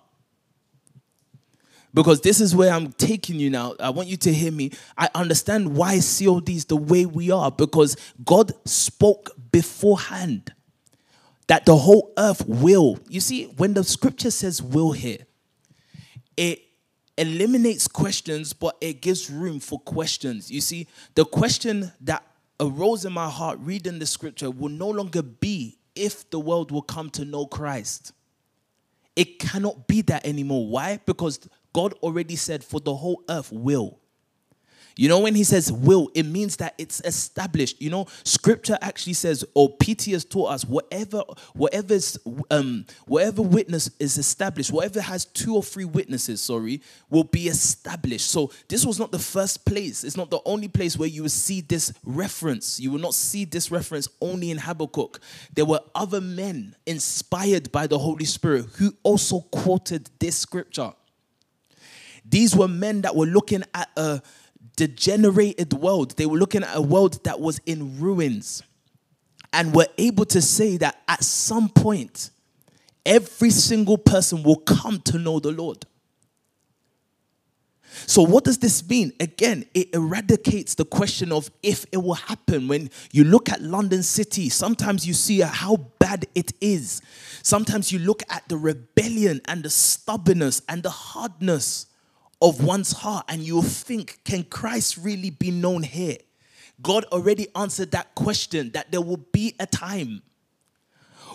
[1.93, 3.75] Because this is where I'm taking you now.
[3.81, 4.71] I want you to hear me.
[4.97, 10.53] I understand why COD is the way we are because God spoke beforehand
[11.47, 12.97] that the whole earth will.
[13.09, 15.25] You see, when the scripture says will here,
[16.37, 16.61] it
[17.21, 20.49] eliminates questions, but it gives room for questions.
[20.49, 22.25] You see, the question that
[22.59, 26.81] arose in my heart reading the scripture will no longer be if the world will
[26.81, 28.13] come to know Christ.
[29.15, 30.67] It cannot be that anymore.
[30.67, 30.99] Why?
[31.05, 31.39] Because
[31.73, 34.00] God already said, for the whole earth will.
[34.95, 37.81] You know, when he says will, it means that it's established.
[37.81, 41.23] You know, scripture actually says, or PT has taught us, whatever,
[41.53, 42.17] whatever's,
[42.49, 48.29] um, whatever witness is established, whatever has two or three witnesses, sorry, will be established.
[48.29, 50.03] So this was not the first place.
[50.03, 52.79] It's not the only place where you will see this reference.
[52.79, 55.19] You will not see this reference only in Habakkuk.
[55.53, 60.93] There were other men inspired by the Holy Spirit who also quoted this scripture.
[62.23, 64.21] These were men that were looking at a
[64.87, 66.17] degenerated world.
[66.17, 68.63] They were looking at a world that was in ruins
[69.53, 72.31] and were able to say that at some point,
[73.05, 75.85] every single person will come to know the Lord.
[78.07, 79.11] So, what does this mean?
[79.19, 82.67] Again, it eradicates the question of if it will happen.
[82.67, 87.03] When you look at London City, sometimes you see how bad it is.
[87.43, 91.85] Sometimes you look at the rebellion and the stubbornness and the hardness
[92.41, 96.17] of one's heart and you'll think, can Christ really be known here?
[96.81, 100.23] God already answered that question that there will be a time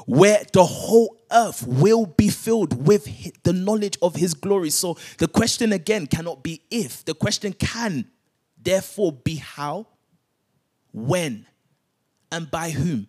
[0.06, 4.70] where the whole earth will be filled with the knowledge of his glory.
[4.70, 8.06] So the question again cannot be if, the question can
[8.60, 9.86] therefore be how,
[10.92, 11.46] when,
[12.32, 13.06] and by whom.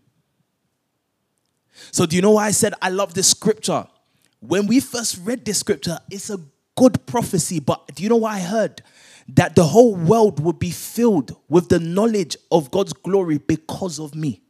[1.91, 3.85] So, do you know why I said I love this scripture?
[4.39, 6.39] When we first read this scripture, it's a
[6.77, 8.81] good prophecy, but do you know what I heard?
[9.29, 14.15] That the whole world would be filled with the knowledge of God's glory because of
[14.15, 14.41] me.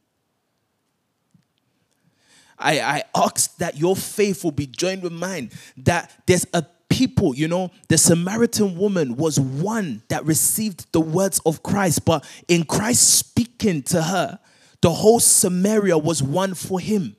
[2.59, 7.35] I, I asked that your faith will be joined with mine, that there's a people,
[7.35, 12.63] you know, the Samaritan woman was one that received the words of Christ, but in
[12.63, 14.39] Christ speaking to her,
[14.81, 17.15] the whole Samaria was one for him.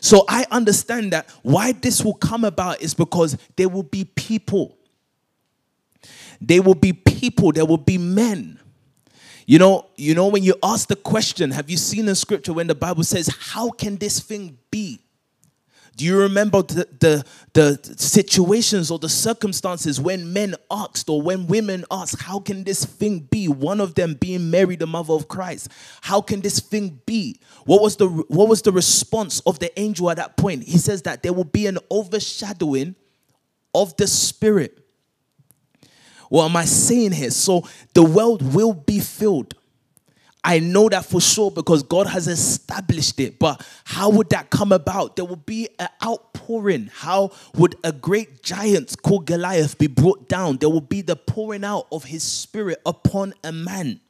[0.00, 4.76] So I understand that why this will come about is because there will be people.
[6.40, 8.58] There will be people, there will be men.
[9.46, 12.66] You know, you know when you ask the question, have you seen in scripture when
[12.66, 15.00] the Bible says, "How can this thing be?"
[15.96, 21.46] Do you remember the, the, the, situations or the circumstances when men asked or when
[21.46, 23.48] women asked, How can this thing be?
[23.48, 25.68] One of them being Mary, the mother of Christ.
[26.02, 27.40] How can this thing be?
[27.64, 30.64] What was the, what was the response of the angel at that point?
[30.64, 32.94] He says that there will be an overshadowing
[33.74, 34.78] of the Spirit.
[36.28, 37.30] What am I saying here?
[37.30, 39.54] So the world will be filled
[40.48, 43.36] I know that for sure because God has established it.
[43.36, 45.16] But how would that come about?
[45.16, 46.88] There will be an outpouring.
[46.94, 50.58] How would a great giant called Goliath be brought down?
[50.58, 54.00] There will be the pouring out of his spirit upon a man.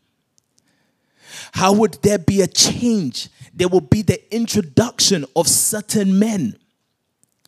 [1.53, 3.31] How would there be a change?
[3.55, 6.59] There will be the introduction of certain men.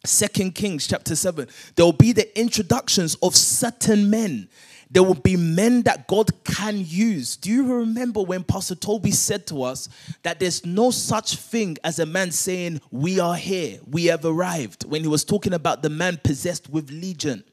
[0.05, 1.49] Second Kings chapter 7.
[1.77, 4.49] There will be the introductions of certain men
[4.91, 7.37] there will be men that God can use.
[7.37, 9.89] Do you remember when Pastor Toby said to us
[10.23, 14.85] that there's no such thing as a man saying, We are here, we have arrived,
[14.85, 17.45] when he was talking about the man possessed with legion?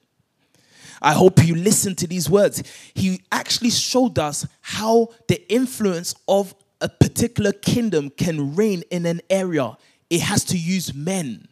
[1.01, 2.63] I hope you listen to these words.
[2.93, 9.21] He actually showed us how the influence of a particular kingdom can reign in an
[9.29, 9.77] area.
[10.09, 11.49] It has to use men.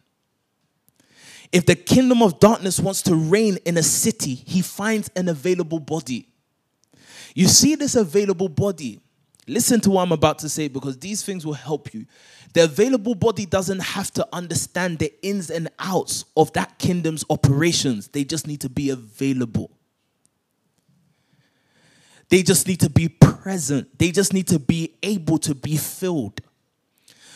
[1.54, 5.78] If the kingdom of darkness wants to reign in a city, he finds an available
[5.78, 6.26] body.
[7.32, 9.00] You see this available body.
[9.46, 12.06] Listen to what I'm about to say because these things will help you.
[12.54, 18.08] The available body doesn't have to understand the ins and outs of that kingdom's operations,
[18.08, 19.70] they just need to be available.
[22.30, 23.96] They just need to be present.
[23.96, 26.40] They just need to be able to be filled.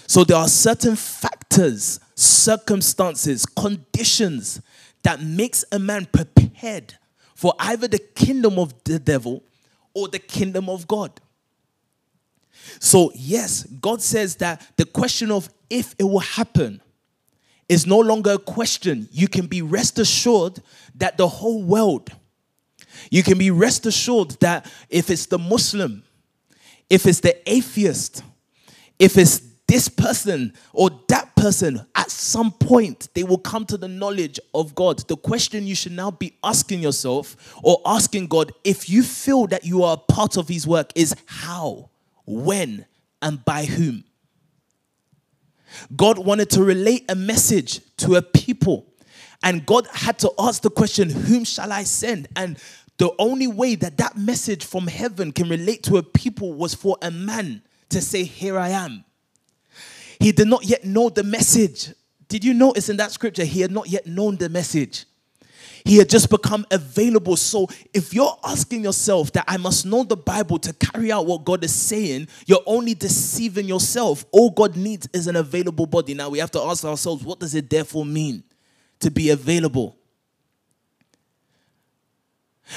[0.09, 4.61] So there are certain factors, circumstances, conditions
[5.03, 6.95] that makes a man prepared
[7.35, 9.43] for either the kingdom of the devil
[9.95, 11.13] or the kingdom of God.
[12.81, 16.81] So, yes, God says that the question of if it will happen
[17.69, 19.09] is no longer a question.
[19.13, 20.61] You can be rest assured
[20.97, 22.11] that the whole world,
[23.11, 26.03] you can be rest assured that if it's the Muslim,
[26.91, 28.25] if it's the atheist,
[28.99, 30.91] if it's this person or
[31.41, 34.99] person, at some point they will come to the knowledge of God.
[35.09, 39.65] The question you should now be asking yourself or asking God if you feel that
[39.65, 41.91] you are a part of His work is how,
[42.27, 42.87] when,
[43.23, 44.05] and by whom.
[45.95, 48.87] God wanted to relate a message to a people,
[49.43, 52.29] and God had to ask the question, Whom shall I send?
[52.37, 52.59] And
[52.97, 56.97] the only way that that message from heaven can relate to a people was for
[57.03, 59.05] a man to say, Here I am.
[60.21, 61.93] He did not yet know the message.
[62.29, 65.07] Did you notice in that scripture, he had not yet known the message?
[65.85, 67.37] He had just become available.
[67.37, 71.45] So if you're asking yourself that I must know the Bible to carry out what
[71.45, 74.25] God is saying, you're only deceiving yourself.
[74.31, 76.15] All God needs is an available body.
[76.15, 78.43] Now we have to ask ourselves, what does it therefore mean
[79.01, 79.98] to be available?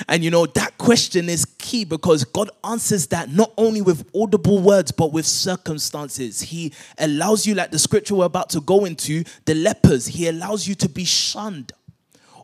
[0.08, 4.60] And you know, that question is key because God answers that not only with audible
[4.60, 6.42] words, but with circumstances.
[6.42, 10.68] He allows you, like the scripture we're about to go into, the lepers, He allows
[10.68, 11.74] you to be shunned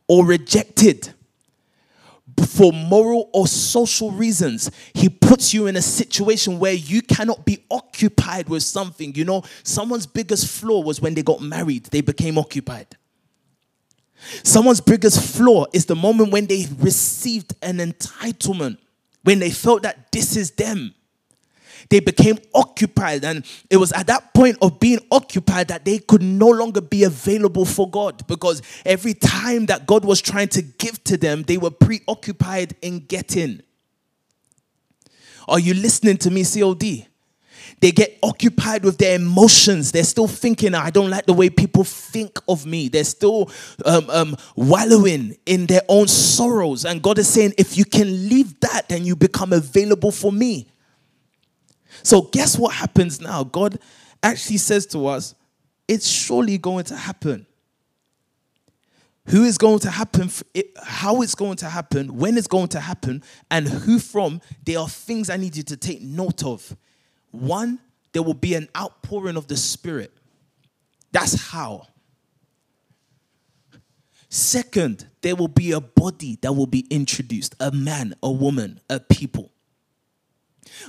[0.07, 1.13] or rejected
[2.45, 4.69] for moral or social reasons.
[4.93, 9.15] He puts you in a situation where you cannot be occupied with something.
[9.15, 12.95] You know, someone's biggest flaw was when they got married, they became occupied.
[14.43, 18.77] Someone's biggest flaw is the moment when they received an entitlement,
[19.23, 20.93] when they felt that this is them.
[21.89, 26.21] They became occupied, and it was at that point of being occupied that they could
[26.21, 31.01] no longer be available for God because every time that God was trying to give
[31.05, 33.61] to them, they were preoccupied in getting.
[35.47, 37.07] Are you listening to me, COD?
[37.79, 39.91] They get occupied with their emotions.
[39.91, 42.89] They're still thinking, I don't like the way people think of me.
[42.89, 43.51] They're still
[43.85, 46.85] um, um, wallowing in their own sorrows.
[46.85, 50.67] And God is saying, if you can leave that, then you become available for me.
[52.01, 53.43] So, guess what happens now?
[53.43, 53.79] God
[54.23, 55.35] actually says to us,
[55.87, 57.45] it's surely going to happen.
[59.27, 60.31] Who is going to happen,
[60.81, 64.87] how it's going to happen, when it's going to happen, and who from, there are
[64.87, 66.75] things I need you to take note of
[67.31, 67.79] one,
[68.13, 70.11] there will be an outpouring of the Spirit.
[71.11, 71.87] That's how.
[74.29, 78.99] Second, there will be a body that will be introduced a man, a woman, a
[78.99, 79.51] people.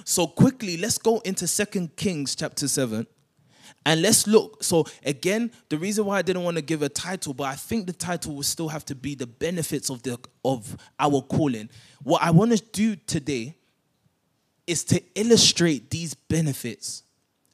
[0.05, 3.07] So, quickly, let's go into Second Kings chapter 7.
[3.87, 4.63] And let's look.
[4.63, 7.87] So, again, the reason why I didn't want to give a title, but I think
[7.87, 11.71] the title will still have to be the benefits of, the, of our calling.
[12.03, 13.58] What I want to do today
[14.69, 17.03] is to illustrate these benefits.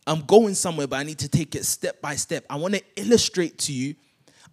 [0.07, 2.45] I'm going somewhere, but I need to take it step by step.
[2.51, 3.95] I want to illustrate to you.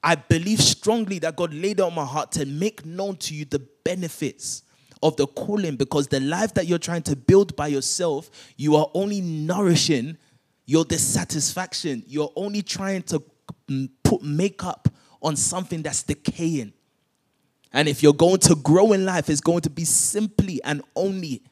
[0.04, 3.60] I believe strongly that God laid on my heart to make known to you the
[3.84, 4.64] benefits
[5.04, 8.90] of the calling because the life that you're trying to build by yourself, you are
[8.94, 10.18] only nourishing
[10.66, 12.04] your dissatisfaction.
[12.08, 13.22] You're only trying to
[13.68, 14.88] mm, put makeup
[15.22, 16.74] on something that's decaying.
[17.74, 21.44] And if you're going to grow in life, it's going to be simply and only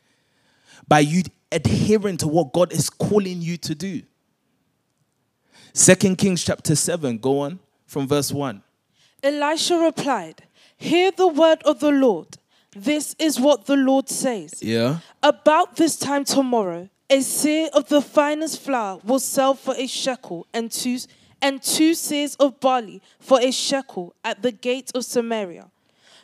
[0.90, 1.22] by you
[1.52, 4.02] adhering to what God is calling you to do.
[5.72, 8.62] Second Kings chapter 7, go on from verse 1.
[9.24, 10.44] Elisha replied,
[10.76, 12.38] Hear the word of the Lord.
[12.76, 14.62] This is what the Lord says.
[14.62, 15.00] Yeah.
[15.22, 20.48] About this time tomorrow, a seah of the finest flour will sell for a shekel,
[20.54, 21.00] and two,
[21.42, 25.70] and two seahs of barley for a shekel at the gate of Samaria.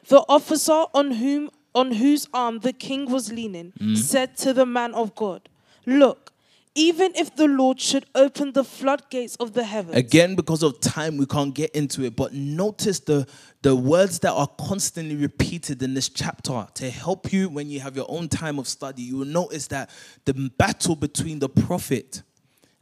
[0.07, 3.97] The officer on whom on whose arm the king was leaning, mm.
[3.97, 5.49] said to the man of God,
[5.85, 6.31] Look,
[6.73, 9.95] even if the Lord should open the floodgates of the heavens.
[9.95, 13.27] Again, because of time, we can't get into it, but notice the,
[13.61, 17.95] the words that are constantly repeated in this chapter to help you when you have
[17.95, 19.03] your own time of study.
[19.03, 19.89] You will notice that
[20.25, 22.23] the battle between the prophet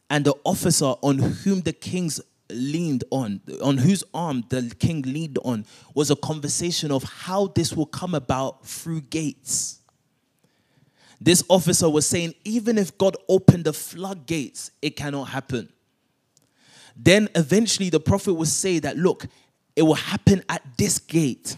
[0.10, 2.20] and the officer on whom the king's
[2.50, 7.74] leaned on, on whose arm the king leaned on, was a conversation of how this
[7.74, 9.80] will come about through gates.
[11.20, 15.70] This officer was saying, even if God opened the floodgates, it cannot happen.
[16.96, 19.26] Then eventually the prophet would say that, look,
[19.76, 21.56] it will happen at this gate.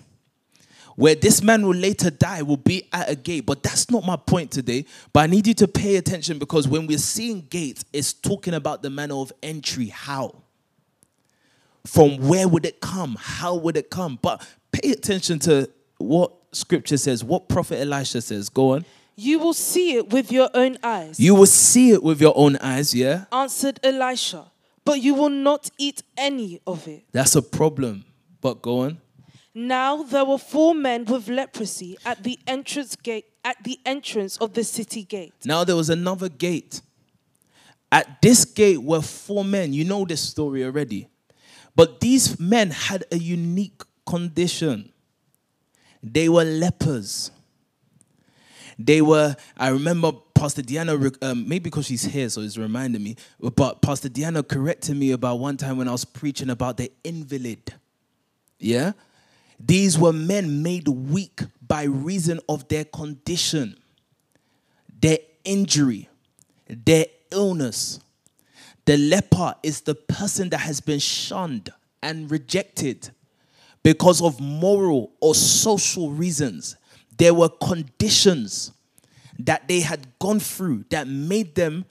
[0.96, 3.46] Where this man will later die will be at a gate.
[3.46, 4.86] But that's not my point today.
[5.12, 8.82] But I need you to pay attention because when we're seeing gates, it's talking about
[8.82, 9.88] the manner of entry.
[9.88, 10.44] How?
[11.86, 13.18] From where would it come?
[13.20, 14.18] How would it come?
[14.22, 18.50] But pay attention to what scripture says, what prophet Elisha says.
[18.50, 18.86] Go on.
[19.16, 22.58] You will see it with your own eyes, You will see it with your own
[22.58, 23.26] eyes, yeah?
[23.32, 24.52] answered Elisha,
[24.84, 27.06] but you will not eat any of it.
[27.14, 28.04] That's a problem.
[28.42, 29.00] But go on.
[29.54, 34.54] Now there were four men with leprosy at the entrance gate at the entrance of
[34.54, 35.34] the city gate.
[35.46, 36.82] Now there was another gate.
[37.92, 39.72] At this gate were four men.
[39.72, 41.08] You know this story already.
[41.76, 44.92] But these men had a unique condition.
[46.02, 47.32] They were lepers.
[48.78, 53.16] They were, I remember Pastor Diana, um, maybe because she's here, so it's reminding me,
[53.40, 57.74] but Pastor Diana corrected me about one time when I was preaching about the invalid.
[58.60, 58.92] Yeah?
[59.60, 63.78] These were men made weak by reason of their condition,
[65.00, 66.10] their injury,
[66.68, 68.00] their illness.
[68.86, 71.70] The leper is the person that has been shunned
[72.04, 73.10] and rejected
[73.84, 76.78] because of moral or social reasons.
[77.18, 78.72] There were conditions
[79.40, 81.86] that they had gone through that made them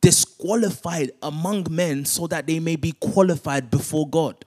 [0.00, 4.44] disqualified among men so that they may be qualified before God.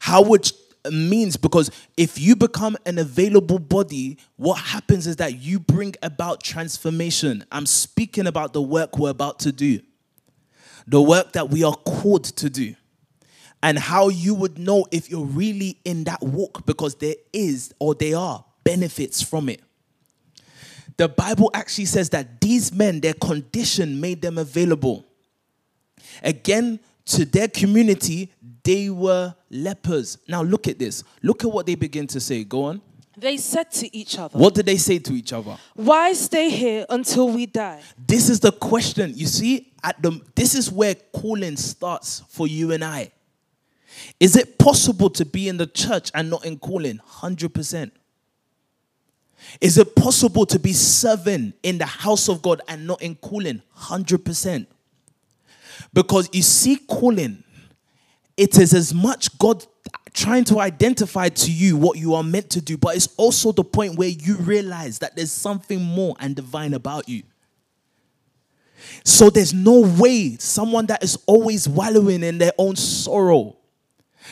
[0.00, 0.52] How which
[0.90, 6.42] means because if you become an available body, what happens is that you bring about
[6.42, 7.44] transformation.
[7.52, 9.80] I'm speaking about the work we're about to do,
[10.86, 12.74] the work that we are called to do,
[13.62, 17.94] and how you would know if you're really in that walk because there is or
[17.94, 19.60] there are benefits from it.
[20.96, 25.06] The Bible actually says that these men, their condition made them available.
[26.22, 28.32] Again, to their community,
[28.70, 30.18] they were lepers.
[30.28, 31.02] Now look at this.
[31.24, 32.44] Look at what they begin to say.
[32.44, 32.80] Go on.
[33.16, 35.56] They said to each other, What did they say to each other?
[35.74, 37.82] Why stay here until we die?
[38.06, 39.12] This is the question.
[39.16, 43.10] You see, at the this is where calling starts for you and I.
[44.20, 47.00] Is it possible to be in the church and not in calling?
[47.14, 47.90] 100%.
[49.60, 53.62] Is it possible to be serving in the house of God and not in calling?
[53.76, 54.66] 100%.
[55.92, 57.42] Because you see, calling,
[58.36, 59.64] it is as much God
[60.12, 63.64] trying to identify to you what you are meant to do, but it's also the
[63.64, 67.22] point where you realize that there's something more and divine about you.
[69.04, 73.56] So there's no way someone that is always wallowing in their own sorrow,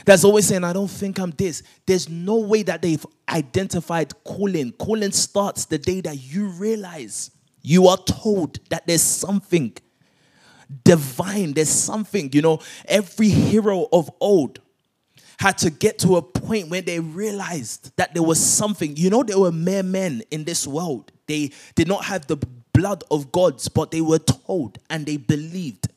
[0.05, 1.63] that's always saying, I don't think I'm this.
[1.87, 4.73] There's no way that they've identified calling.
[4.73, 7.31] Calling starts the day that you realize
[7.63, 9.75] you are told that there's something
[10.85, 14.61] divine, there's something, you know, every hero of old
[15.39, 18.97] had to get to a point where they realized that there was something.
[18.97, 21.13] You know, there were mere men in this world.
[21.27, 22.37] They did not have the
[22.73, 25.89] blood of gods, but they were told and they believed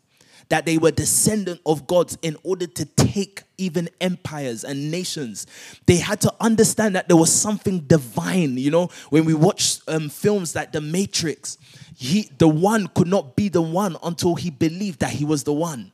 [0.52, 5.48] that they were descendant of gods in order to take even empires and nations.
[5.86, 8.58] They had to understand that there was something divine.
[8.58, 11.58] You know, when we watch um, films like The Matrix,
[11.96, 15.54] he, the one could not be the one until he believed that he was the
[15.54, 15.94] one.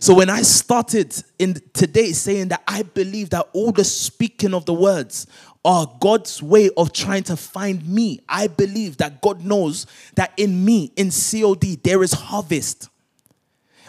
[0.00, 4.64] So when I started in today saying that I believe that all the speaking of
[4.64, 5.26] the words
[5.62, 10.64] are God's way of trying to find me, I believe that God knows that in
[10.64, 12.88] me, in COD, there is harvest.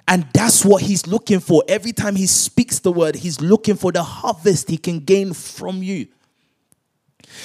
[0.07, 1.63] And that's what he's looking for.
[1.67, 5.83] Every time he speaks the word, he's looking for the harvest he can gain from
[5.83, 6.07] you.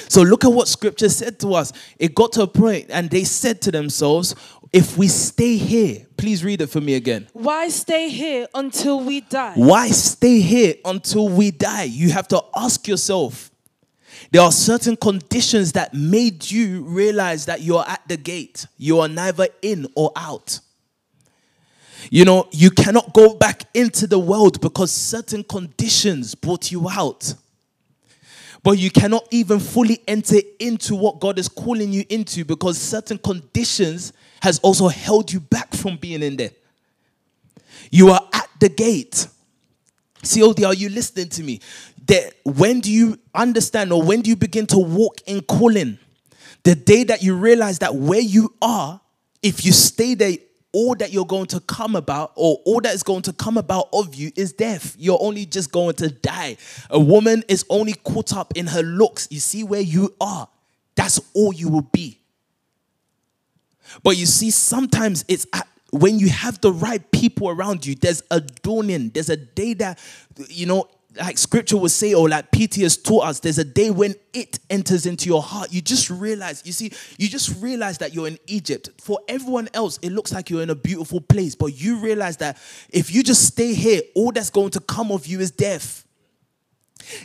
[0.08, 1.72] So look at what scripture said to us.
[1.98, 4.34] It got to a point, and they said to themselves,
[4.72, 7.28] If we stay here, please read it for me again.
[7.32, 9.54] Why stay here until we die?
[9.56, 11.84] Why stay here until we die?
[11.84, 13.50] You have to ask yourself.
[14.30, 18.66] There are certain conditions that made you realize that you're at the gate.
[18.76, 20.60] You are neither in or out.
[22.10, 27.34] You know, you cannot go back into the world because certain conditions brought you out.
[28.62, 33.18] But you cannot even fully enter into what God is calling you into because certain
[33.18, 36.50] conditions has also held you back from being in there.
[37.90, 39.26] You are at the gate.
[40.22, 41.60] COD, are you listening to me?
[42.06, 45.98] That when do you understand or when do you begin to walk in calling?
[46.62, 49.00] The day that you realize that where you are,
[49.42, 50.36] if you stay there
[50.72, 53.88] all that you're going to come about, or all that is going to come about
[53.92, 54.96] of you, is death.
[54.98, 56.56] You're only just going to die.
[56.90, 59.28] A woman is only caught up in her looks.
[59.30, 60.48] You see where you are.
[60.94, 62.18] That's all you will be.
[64.02, 68.22] But you see, sometimes it's at, when you have the right people around you, there's
[68.30, 69.98] a dawning, there's a day that,
[70.48, 73.90] you know, like scripture will say, or like PT has taught us, there's a day
[73.90, 75.72] when it enters into your heart.
[75.72, 78.90] You just realize, you see, you just realize that you're in Egypt.
[79.00, 82.58] For everyone else, it looks like you're in a beautiful place, but you realize that
[82.90, 86.06] if you just stay here, all that's going to come of you is death.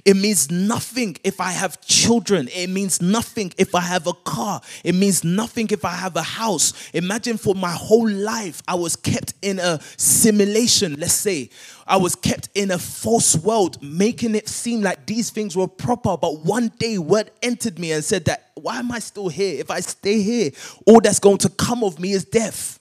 [0.06, 2.48] It means nothing if I have children.
[2.54, 4.62] It means nothing if I have a car.
[4.84, 6.74] It means nothing if I have a house.
[6.94, 11.50] Imagine for my whole life, I was kept in a simulation, let's say.
[11.86, 16.18] I was kept in a false world, making it seem like these things were proper.
[16.18, 19.60] But one day, word entered me and said that, why am I still here?
[19.60, 20.52] If I stay here,
[20.86, 22.80] all that's going to come of me is death.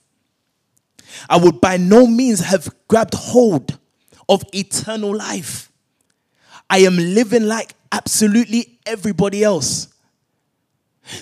[1.29, 3.77] I would by no means have grabbed hold
[4.27, 5.66] of eternal life.
[6.69, 9.87] I am living like absolutely everybody else.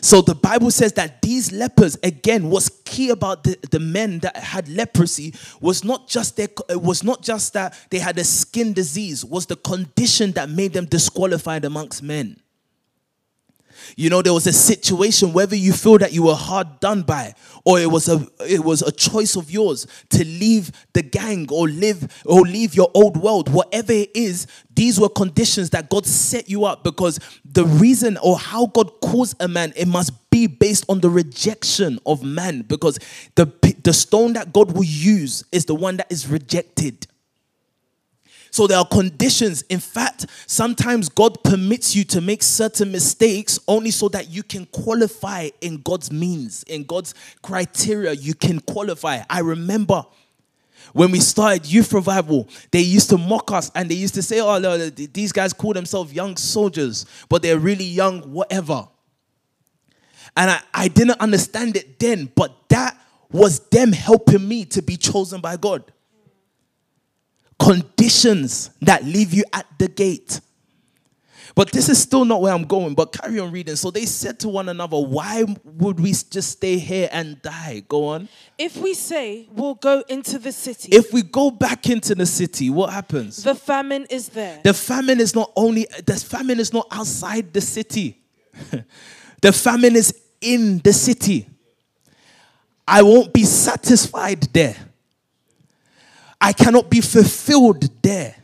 [0.02, 4.36] So the Bible says that these lepers, again, what's key about the, the men that
[4.36, 9.24] had leprosy was not just their—it was not just that they had a skin disease,
[9.24, 12.39] was the condition that made them disqualified amongst men.
[13.96, 17.34] You know, there was a situation whether you feel that you were hard done by
[17.64, 21.68] or it was a it was a choice of yours to leave the gang or
[21.68, 23.50] live or leave your old world.
[23.50, 28.38] Whatever it is these were conditions that God set you up because the reason or
[28.38, 33.00] how God calls a man it must be based on the rejection of man because
[33.36, 33.46] the
[33.84, 37.08] the stone that God will use is the one that is rejected
[38.56, 39.64] so there are conditions.
[39.64, 44.66] In fact, sometimes God permits you to make certain mistakes only so that you can
[44.68, 48.14] qualify in God's means, in God's criteria.
[48.14, 49.24] You can qualify.
[49.30, 50.06] I remember
[50.93, 54.39] when we started youth revival, they used to mock us and they used to say,
[54.39, 58.88] Oh, no, these guys call themselves young soldiers, but they're really young, whatever.
[60.38, 62.97] And I, I didn't understand it then, but that
[63.30, 65.91] was them helping me to be chosen by God
[67.60, 70.41] conditions that leave you at the gate.
[71.56, 73.78] But this is still not where I'm going, but carry on reading.
[73.78, 77.84] So they said to one another, Why would we just stay here and die?
[77.88, 78.28] Go on.
[78.58, 82.70] If we say we'll go into the city, If we go back into the city,
[82.70, 83.41] what happens?
[83.41, 84.60] the famine is there.
[84.66, 88.22] The famine is not only, the famine is not outside the city,
[89.41, 91.47] the famine is in the city.
[92.86, 94.76] I won't be satisfied there.
[96.46, 98.36] I cannot be fulfilled there.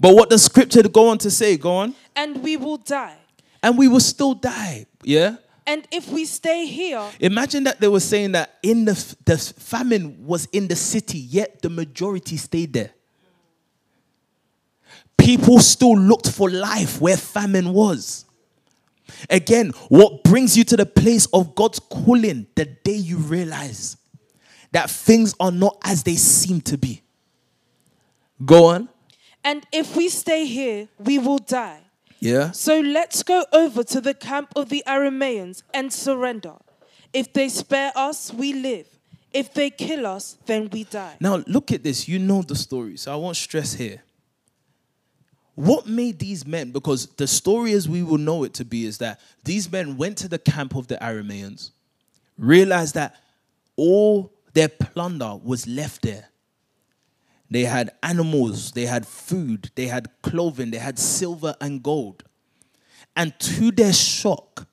[0.00, 1.58] But what does scripture go on to say?
[1.58, 1.94] Go on.
[2.14, 3.18] and we will die.
[3.62, 4.86] And we will still die.
[5.02, 5.36] Yeah?
[5.66, 10.24] And if we stay here, Imagine that they were saying that in the, the famine
[10.24, 12.92] was in the city, yet the majority stayed there.
[15.18, 18.24] People still looked for life where famine was.
[19.28, 23.98] Again, what brings you to the place of God's calling the day you realize
[24.76, 27.02] that things are not as they seem to be?
[28.44, 28.88] Go on.
[29.42, 31.80] and if we stay here, we will die.
[32.20, 32.50] Yeah.
[32.50, 36.54] So let's go over to the camp of the Arameans and surrender.
[37.12, 38.86] If they spare us, we live.
[39.32, 41.16] If they kill us, then we die.
[41.20, 42.08] Now, look at this.
[42.08, 44.02] You know the story, so I won't stress here.
[45.54, 48.98] What made these men, because the story as we will know it to be, is
[48.98, 51.70] that these men went to the camp of the Arameans,
[52.36, 53.16] realized that
[53.76, 56.30] all their plunder was left there.
[57.50, 62.24] They had animals, they had food, they had clothing, they had silver and gold.
[63.14, 64.66] And to their shock,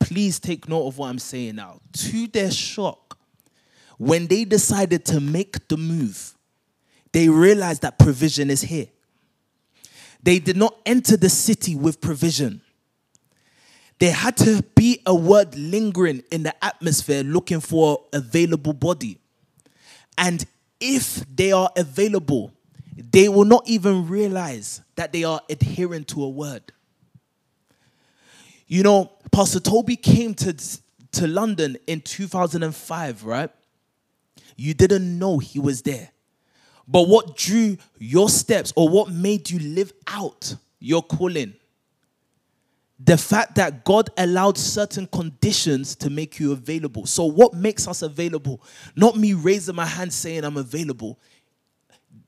[0.00, 1.78] please take note of what I'm saying now.
[1.92, 3.18] To their shock,
[3.98, 6.34] when they decided to make the move,
[7.12, 8.88] they realized that provision is here.
[10.24, 12.62] They did not enter the city with provision.
[14.00, 19.19] There had to be a word lingering in the atmosphere looking for available body.
[20.18, 20.44] And
[20.80, 22.52] if they are available,
[23.10, 26.72] they will not even realize that they are adhering to a word.
[28.66, 30.54] You know, Pastor Toby came to,
[31.12, 33.50] to London in 2005, right?
[34.56, 36.10] You didn't know he was there.
[36.86, 41.54] But what drew your steps or what made you live out your calling?
[43.02, 47.06] The fact that God allowed certain conditions to make you available.
[47.06, 48.62] So, what makes us available?
[48.94, 51.18] Not me raising my hand saying I'm available.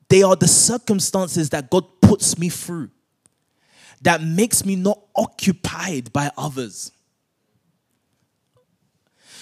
[0.09, 2.89] They are the circumstances that God puts me through
[4.01, 6.91] that makes me not occupied by others.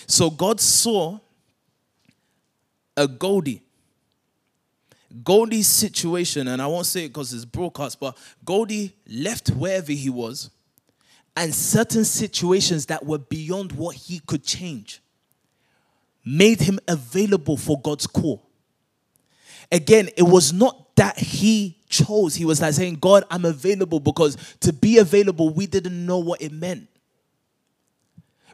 [0.07, 1.19] So, God saw
[2.97, 3.63] a Goldie.
[5.23, 10.09] Goldie's situation, and I won't say it because it's broadcast, but Goldie left wherever he
[10.09, 10.49] was
[11.35, 15.01] and certain situations that were beyond what he could change
[16.25, 18.47] made him available for God's call.
[19.71, 24.37] Again, it was not that he chose, he was like saying, God, I'm available because
[24.59, 26.87] to be available, we didn't know what it meant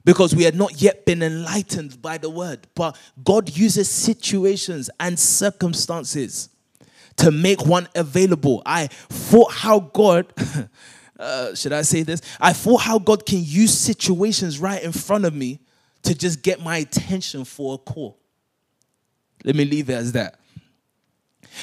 [0.08, 2.66] because we had not yet been enlightened by the word.
[2.76, 6.48] But God uses situations and circumstances
[7.18, 8.62] to make one available.
[8.66, 10.32] I thought how God,
[11.20, 12.22] uh, should I say this?
[12.40, 15.60] I thought how God can use situations right in front of me
[16.04, 18.20] to just get my attention for a call.
[19.44, 20.40] Let me leave it as that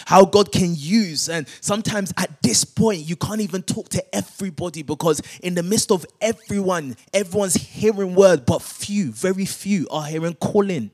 [0.07, 1.29] how God can use.
[1.29, 5.91] And sometimes at this point, you can't even talk to everybody because in the midst
[5.91, 10.91] of everyone, everyone's hearing word, but few, very few are hearing calling.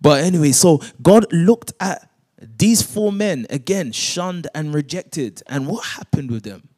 [0.00, 2.09] But anyway, so God looked at
[2.40, 5.42] these four men, again, shunned and rejected.
[5.46, 6.68] And what happened with them?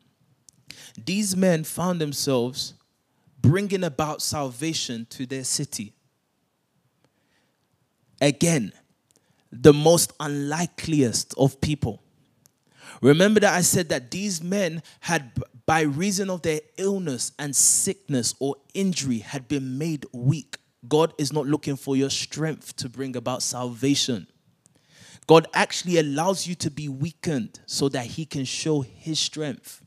[1.02, 2.74] These men found themselves
[3.40, 5.94] bringing about salvation to their city.
[8.20, 8.72] Again,
[9.50, 12.02] the most unlikeliest of people.
[13.00, 15.32] Remember that I said that these men had,
[15.66, 20.56] by reason of their illness and sickness or injury, had been made weak.
[20.88, 24.26] God is not looking for your strength to bring about salvation.
[25.32, 29.80] God actually allows you to be weakened so that He can show His strength.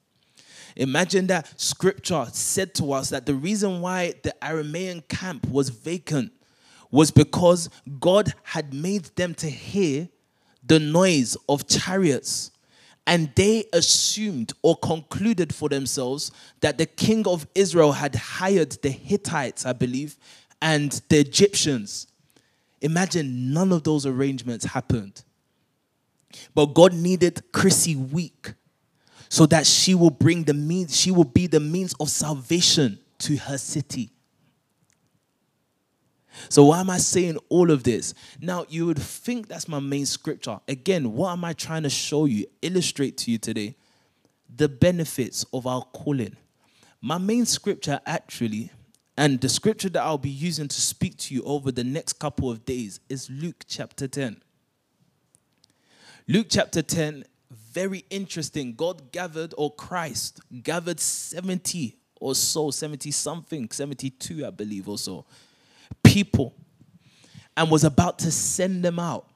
[0.76, 6.32] Imagine that scripture said to us that the reason why the Aramean camp was vacant
[6.89, 7.70] was because
[8.00, 10.10] God had made them to hear
[10.64, 12.50] the noise of chariots.
[13.06, 16.32] And they assumed or concluded for themselves
[16.62, 20.18] that the king of Israel had hired the Hittites, I believe,
[20.60, 22.08] and the Egyptians.
[22.82, 25.22] Imagine none of those arrangements happened.
[26.54, 28.54] But God needed Chrissy weak
[29.30, 33.38] so that she will bring the means, she will be the means of salvation to
[33.38, 34.12] her city.
[36.50, 38.14] So, why am I saying all of this?
[38.42, 40.60] Now, you would think that's my main scripture.
[40.68, 43.76] Again, what am I trying to show you, illustrate to you today?
[44.54, 46.36] The benefits of our calling.
[47.02, 48.72] My main scripture, actually,
[49.18, 52.52] and the scripture that I'll be using to speak to you over the next couple
[52.52, 54.42] of days is Luke chapter 10.
[56.28, 58.74] Luke chapter 10, very interesting.
[58.74, 65.26] God gathered, or Christ gathered 70 or so, 70 something, 72, I believe, or so
[66.04, 66.56] people
[67.58, 69.28] and was about to send them out.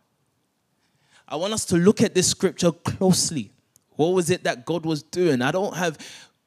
[1.28, 3.52] I want us to look at this scripture closely.
[3.96, 5.42] What was it that God was doing?
[5.42, 5.98] I don't have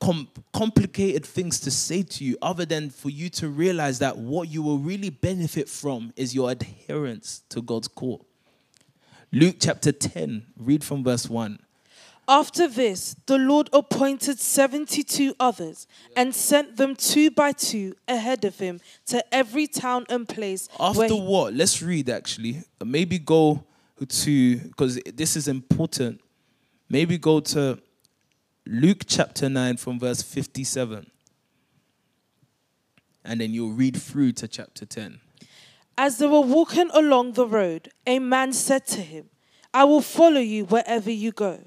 [0.01, 4.49] com- complicated things to say to you other than for you to realize that what
[4.49, 8.27] you will really benefit from is your adherence to God's call.
[9.35, 11.59] Luke chapter 10, read from verse 1.
[12.29, 18.59] After this, the Lord appointed 72 others and sent them two by two ahead of
[18.59, 20.69] him to every town and place.
[20.79, 21.55] After what?
[21.55, 22.63] Let's read actually.
[22.85, 23.65] Maybe go
[24.07, 26.21] to, because this is important.
[26.91, 27.81] Maybe go to
[28.67, 31.11] Luke chapter 9 from verse 57.
[33.25, 35.21] And then you'll read through to chapter 10.
[35.97, 39.29] As they were walking along the road, a man said to him,
[39.75, 41.61] I will follow you wherever you go.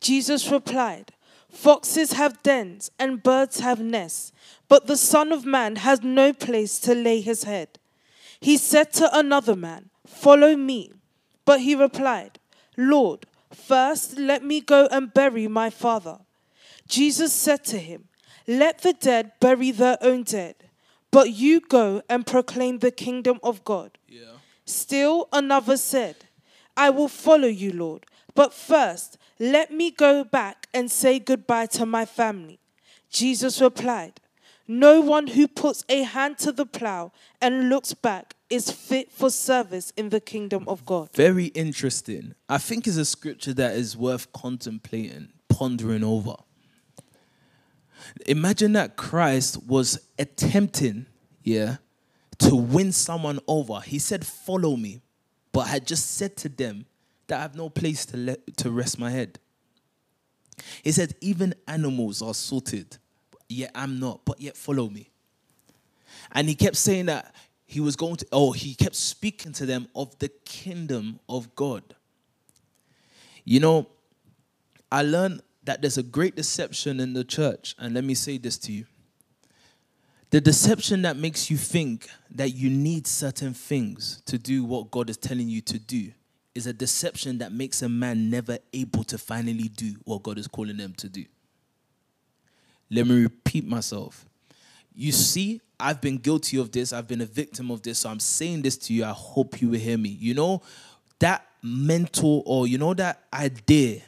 [0.00, 1.12] Jesus replied,
[1.50, 4.32] Foxes have dens and birds have nests,
[4.68, 7.78] but the Son of Man has no place to lay his head.
[8.40, 10.92] He said to another man, Follow me.
[11.44, 12.38] But he replied,
[12.76, 16.18] Lord, first let me go and bury my father.
[16.86, 18.08] Jesus said to him,
[18.46, 20.56] Let the dead bury their own dead,
[21.10, 23.98] but you go and proclaim the kingdom of God.
[24.08, 24.38] Yeah.
[24.64, 26.16] Still another said,
[26.76, 31.86] I will follow you, Lord, but first let me go back and say goodbye to
[31.86, 32.58] my family.
[33.10, 34.20] Jesus replied,
[34.66, 39.30] No one who puts a hand to the plow and looks back is fit for
[39.30, 41.10] service in the kingdom of God.
[41.14, 42.34] Very interesting.
[42.48, 46.34] I think it's a scripture that is worth contemplating, pondering over.
[48.26, 51.06] Imagine that Christ was attempting,
[51.42, 51.76] yeah,
[52.38, 53.80] to win someone over.
[53.80, 55.00] He said, Follow me,
[55.52, 56.86] but had just said to them,
[57.28, 59.38] that I have no place to, let, to rest my head.
[60.82, 62.96] He said, even animals are sorted,
[63.48, 65.10] yet I'm not, but yet follow me.
[66.32, 67.34] And he kept saying that
[67.64, 71.82] he was going to, oh, he kept speaking to them of the kingdom of God.
[73.44, 73.86] You know,
[74.90, 78.56] I learned that there's a great deception in the church, and let me say this
[78.56, 78.86] to you.
[80.30, 85.10] The deception that makes you think that you need certain things to do what God
[85.10, 86.10] is telling you to do
[86.54, 90.48] is a deception that makes a man never able to finally do what God is
[90.48, 91.26] calling them to do.
[92.90, 94.24] Let me repeat myself.
[94.94, 96.94] You see, I've been guilty of this.
[96.94, 97.98] I've been a victim of this.
[97.98, 99.04] So I'm saying this to you.
[99.04, 100.08] I hope you will hear me.
[100.08, 100.62] You know,
[101.18, 104.00] that mental or you know that idea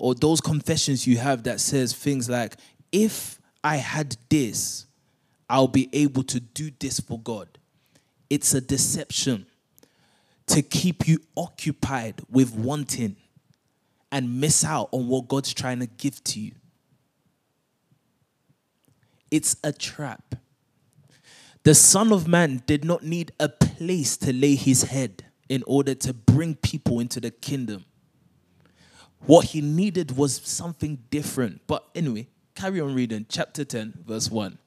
[0.00, 2.56] or those confessions you have that says things like,
[2.90, 4.86] if I had this,
[5.48, 7.48] I'll be able to do this for God.
[8.30, 9.46] It's a deception
[10.46, 13.16] to keep you occupied with wanting
[14.10, 16.52] and miss out on what God's trying to give to you.
[19.30, 20.34] It's a trap.
[21.62, 25.94] The Son of Man did not need a place to lay his head in order
[25.94, 27.84] to bring people into the kingdom.
[29.26, 31.60] What he needed was something different.
[31.66, 33.26] But anyway, carry on reading.
[33.28, 34.58] Chapter 10, verse 1.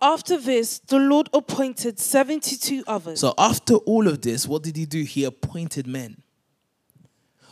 [0.00, 3.20] After this, the Lord appointed 72 others.
[3.20, 5.02] So after all of this, what did he do?
[5.02, 6.22] He appointed men.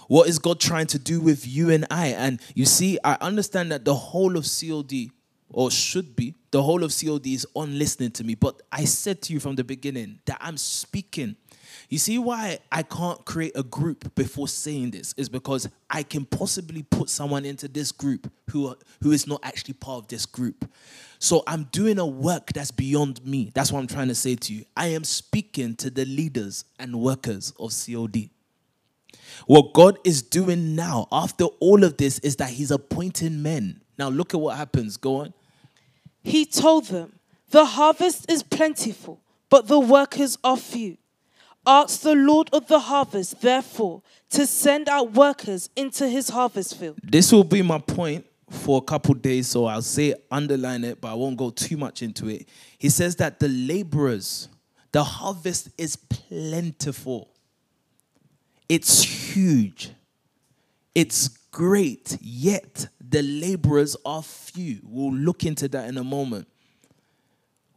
[0.09, 2.09] What is God trying to do with you and I?
[2.09, 5.11] And you see, I understand that the whole of COD,
[5.51, 8.37] or should be, the whole of COD is on listening to me.
[8.37, 11.35] But I said to you from the beginning that I'm speaking
[11.89, 16.25] you see why I can't create a group before saying this is because I can
[16.25, 20.71] possibly put someone into this group who who is not actually part of this group.
[21.19, 23.53] So I'm doing a work that's beyond me.
[23.55, 24.65] That's what I'm trying to say to you.
[24.77, 28.31] I am speaking to the leaders and workers of COD.
[29.47, 33.81] What God is doing now after all of this is that he's appointing men.
[33.99, 34.97] Now look at what happens.
[34.97, 35.35] Go on.
[36.23, 37.21] He told them,
[37.51, 40.99] "The harvest is plentiful, but the workers are few."
[41.67, 46.99] Ask the Lord of the harvest, therefore, to send out workers into his harvest field.
[47.03, 51.09] This will be my point for a couple days, so I'll say underline it, but
[51.09, 52.49] I won't go too much into it.
[52.79, 54.49] He says that the laborers,
[54.93, 57.29] the harvest is plentiful,
[58.69, 59.91] it's huge,
[60.95, 64.81] it's great, yet the laborers are few.
[64.85, 66.47] We'll look into that in a moment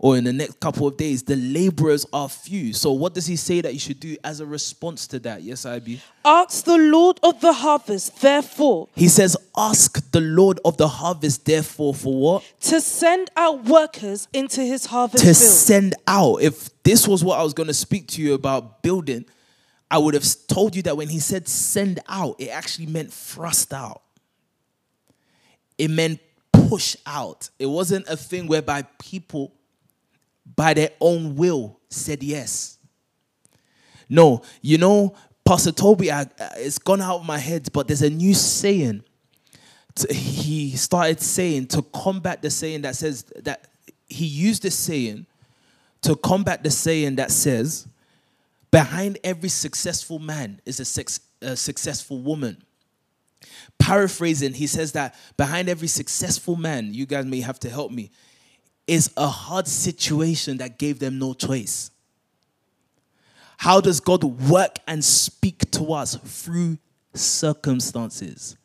[0.01, 2.71] or in the next couple of days, the laborers are few.
[2.71, 5.43] So, what does he say that you should do as a response to that?
[5.43, 6.01] Yes, IB.
[6.23, 8.87] Ask the Lord of the harvest, therefore.
[8.95, 12.43] He says, Ask the Lord of the harvest, therefore, for what?
[12.61, 15.21] To send out workers into his harvest.
[15.25, 15.35] To field.
[15.35, 16.37] send out.
[16.37, 19.25] If this was what I was going to speak to you about building,
[19.91, 23.73] I would have told you that when he said send out, it actually meant thrust
[23.73, 24.01] out.
[25.77, 26.21] It meant
[26.53, 27.49] push out.
[27.59, 29.53] It wasn't a thing whereby people
[30.55, 32.77] by their own will said yes.
[34.09, 36.27] No, you know, Pastor Toby, I,
[36.57, 39.03] it's gone out of my head, but there's a new saying.
[40.09, 43.67] He started saying to combat the saying that says that
[44.07, 45.25] he used the saying
[46.01, 47.87] to combat the saying that says,
[48.71, 52.63] behind every successful man is a, a successful woman.
[53.77, 58.11] Paraphrasing, he says that behind every successful man, you guys may have to help me,
[58.89, 61.91] is a hard situation that gave them no choice.
[63.57, 66.79] How does God work and speak to us through
[67.13, 68.57] circumstances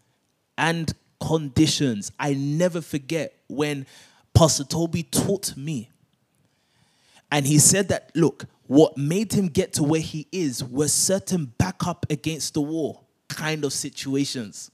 [0.57, 2.11] and conditions?
[2.19, 3.87] I never forget when
[4.33, 5.91] Pastor Toby taught me.
[7.31, 11.53] And he said that, look, what made him get to where he is was certain
[11.59, 14.71] back up against the wall kind of situations.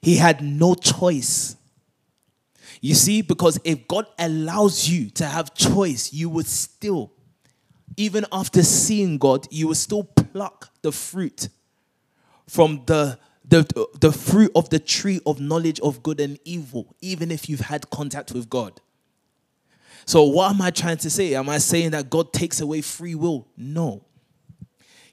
[0.00, 1.56] He had no choice.
[2.80, 7.12] You see, because if God allows you to have choice, you would still,
[7.96, 11.48] even after seeing God, you would still pluck the fruit
[12.48, 13.18] from the,
[13.48, 17.60] the, the fruit of the tree of knowledge of good and evil, even if you've
[17.60, 18.80] had contact with God.
[20.04, 21.34] So, what am I trying to say?
[21.34, 23.48] Am I saying that God takes away free will?
[23.56, 24.04] No.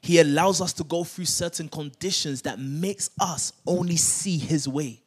[0.00, 5.02] He allows us to go through certain conditions that makes us only see his way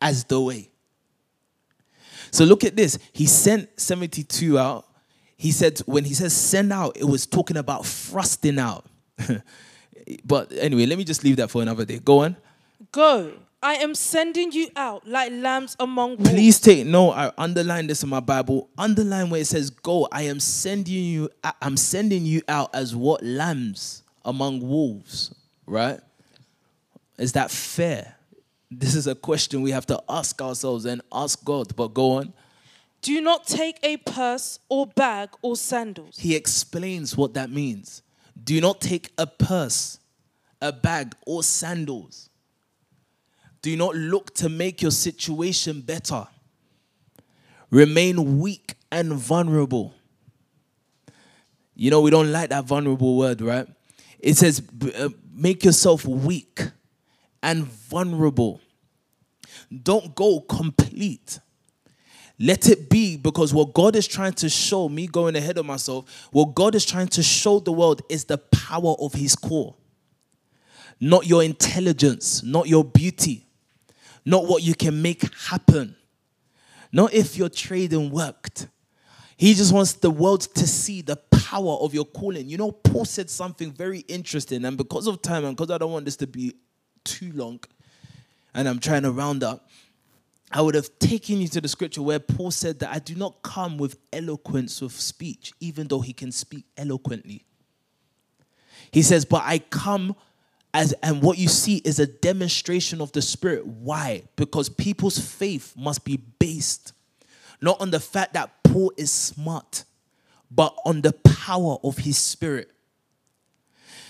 [0.00, 0.70] as the way.
[2.30, 2.98] So look at this.
[3.12, 4.86] He sent 72 out.
[5.36, 8.86] He said, when he says send out, it was talking about thrusting out.
[10.24, 11.98] but anyway, let me just leave that for another day.
[11.98, 12.36] Go on.
[12.92, 13.32] Go.
[13.60, 16.30] I am sending you out like lambs among wolves.
[16.30, 17.10] Please take note.
[17.12, 18.68] I underline this in my Bible.
[18.78, 20.06] Underline where it says go.
[20.12, 21.28] I am sending you
[21.60, 25.34] I'm sending you out as what lambs among wolves,
[25.66, 25.98] right?
[27.18, 28.14] Is that fair?
[28.70, 31.74] This is a question we have to ask ourselves and ask God.
[31.74, 32.32] But go on.
[33.00, 36.18] Do not take a purse or bag or sandals.
[36.18, 38.02] He explains what that means.
[38.42, 39.98] Do not take a purse,
[40.60, 42.28] a bag, or sandals.
[43.62, 46.26] Do not look to make your situation better.
[47.70, 49.94] Remain weak and vulnerable.
[51.74, 53.66] You know, we don't like that vulnerable word, right?
[54.18, 54.62] It says,
[54.98, 56.62] uh, make yourself weak
[57.42, 58.60] and vulnerable.
[59.82, 61.40] Don't go complete.
[62.38, 66.28] Let it be because what God is trying to show, me going ahead of myself,
[66.30, 69.74] what God is trying to show the world is the power of His core.
[71.00, 73.46] Not your intelligence, not your beauty,
[74.24, 75.96] not what you can make happen,
[76.92, 78.68] not if your trading worked.
[79.36, 82.48] He just wants the world to see the power of your calling.
[82.48, 85.92] You know, Paul said something very interesting, and because of time and because I don't
[85.92, 86.54] want this to be
[87.08, 87.60] too long,
[88.54, 89.68] and I'm trying to round up,
[90.50, 93.42] I would have taken you to the scripture where Paul said that I do not
[93.42, 97.44] come with eloquence of speech, even though he can speak eloquently.
[98.90, 100.16] He says, but I come
[100.72, 103.66] as, and what you see is a demonstration of the Spirit.
[103.66, 104.22] Why?
[104.36, 106.92] Because people's faith must be based
[107.60, 109.84] not on the fact that Paul is smart,
[110.50, 112.70] but on the power of his Spirit.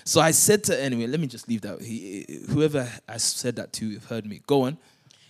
[0.08, 1.82] So I said to, anyway, let me just leave that.
[1.82, 4.40] He, whoever I said that to you have heard me.
[4.46, 4.78] Go on.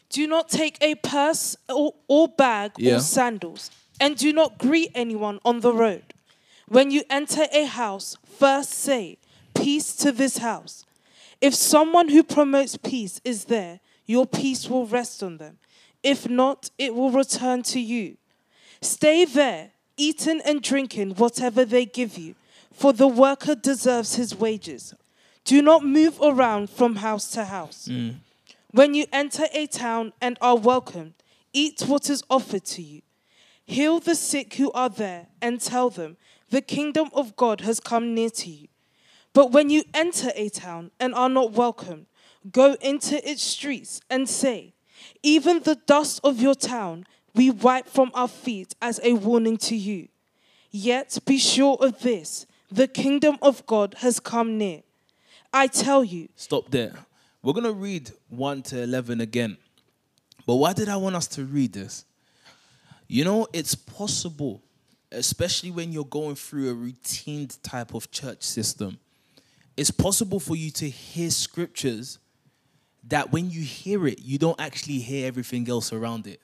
[0.08, 2.96] Do not take a purse or, or bag Yeah.
[2.96, 6.14] or sandals, and do not greet anyone on the road.
[6.68, 9.18] When you enter a house, first say,
[9.56, 10.86] Peace to this house.
[11.40, 15.58] If someone who promotes peace is there, your peace will rest on them.
[16.04, 18.16] If not, it will return to you.
[18.80, 22.36] Stay there, eating and drinking whatever they give you,
[22.78, 24.94] for the worker deserves his wages.
[25.44, 27.88] Do not move around from house to house.
[27.90, 28.16] Mm.
[28.70, 31.14] When you enter a town and are welcomed,
[31.52, 33.02] eat what is offered to you.
[33.64, 36.16] Heal the sick who are there and tell them,
[36.50, 38.68] the kingdom of God has come near to you.
[39.32, 42.06] But when you enter a town and are not welcomed,
[42.50, 44.74] go into its streets and say,
[45.22, 49.76] Even the dust of your town we wipe from our feet as a warning to
[49.76, 50.08] you.
[50.70, 54.82] Yet be sure of this the kingdom of God has come near.
[55.52, 56.94] I tell you, Stop there.
[57.42, 59.56] We're going to read 1 to 11 again.
[60.46, 62.04] But why did I want us to read this?
[63.06, 64.62] You know, it's possible,
[65.12, 68.98] especially when you're going through a routine type of church system,
[69.76, 72.18] it's possible for you to hear scriptures
[73.04, 76.40] that when you hear it, you don't actually hear everything else around it.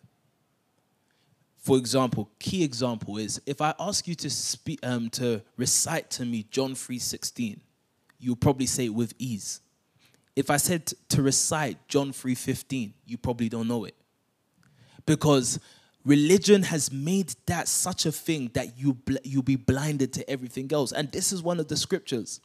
[1.65, 6.27] For example, key example is if I ask you to speak um, to recite to
[6.27, 7.59] me John 3:16,
[8.19, 9.63] you'll probably say it with ease.
[10.37, 13.95] If I said to recite John 3:15, you probably don't know it.
[15.07, 15.59] Because
[16.05, 20.71] religion has made that such a thing that you bl- you'll be blinded to everything
[20.71, 20.93] else.
[20.93, 22.43] And this is one of the scriptures.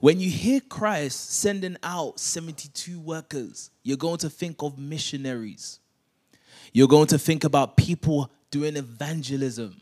[0.00, 5.80] When you hear Christ sending out 72 workers, you're going to think of missionaries.
[6.76, 9.80] You're going to think about people doing evangelism.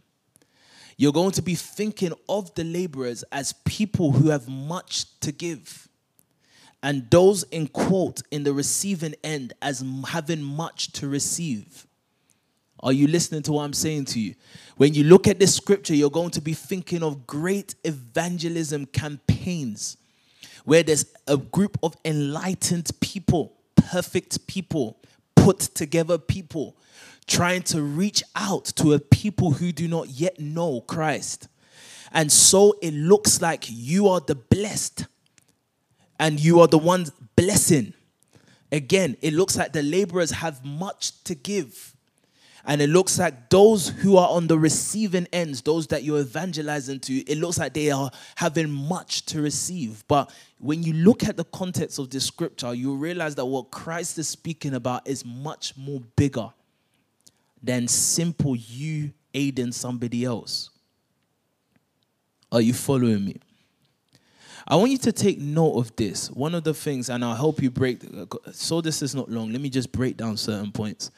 [0.97, 5.89] You're going to be thinking of the laborers as people who have much to give.
[6.85, 11.85] And those in quote in the receiving end as having much to receive.
[12.79, 14.37] Are you listening to what I'm saying to you?
[14.77, 19.97] When you look at this scripture, you're going to be thinking of great evangelism campaigns
[20.65, 25.01] where there's a group of enlightened people, perfect people,
[25.45, 26.75] put together people
[27.27, 31.49] trying to reach out to a people who do not yet know Christ.
[32.13, 35.07] And so it looks like you are the blessed
[36.19, 37.93] and you are the ones blessing.
[38.73, 41.95] Again, it looks like the laborers have much to give.
[42.67, 47.01] And it looks like those who are on the receiving ends, those that you're evangelizing
[47.01, 50.03] to, it looks like they are having much to receive.
[50.09, 54.19] But when you look at the context of this scripture, you realize that what Christ
[54.19, 56.49] is speaking about is much more bigger
[57.63, 60.71] than simple you aiding somebody else.
[62.51, 63.37] Are you following me?
[64.67, 66.31] I want you to take note of this.
[66.31, 68.01] One of the things, and I'll help you break,
[68.53, 71.11] so this is not long, let me just break down certain points.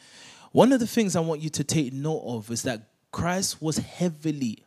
[0.56, 3.76] One of the things I want you to take note of is that Christ was
[3.76, 4.64] heavily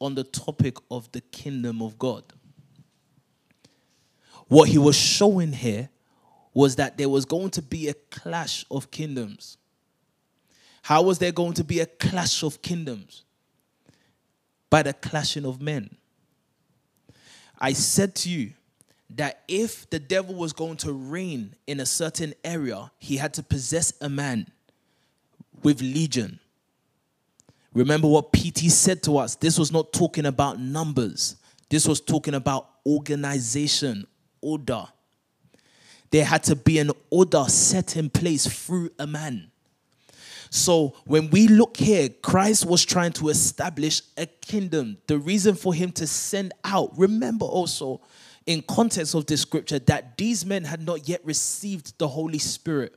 [0.00, 2.24] on the topic of the kingdom of God.
[4.48, 5.88] What he was showing here
[6.52, 9.56] was that there was going to be a clash of kingdoms.
[10.82, 13.22] How was there going to be a clash of kingdoms?
[14.68, 15.96] By the clashing of men.
[17.56, 18.54] I said to you
[19.10, 23.44] that if the devil was going to reign in a certain area, he had to
[23.44, 24.48] possess a man
[25.62, 26.40] with legion.
[27.72, 29.36] Remember what PT said to us.
[29.36, 31.36] This was not talking about numbers,
[31.68, 34.06] this was talking about organization,
[34.40, 34.86] order.
[36.10, 39.50] There had to be an order set in place through a man.
[40.50, 44.98] So when we look here, Christ was trying to establish a kingdom.
[45.06, 48.00] The reason for him to send out, remember also
[48.46, 52.96] in context of this scripture that these men had not yet received the Holy Spirit.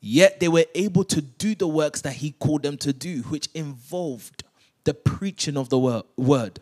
[0.00, 3.48] Yet they were able to do the works that he called them to do, which
[3.54, 4.44] involved
[4.84, 6.60] the preaching of the word,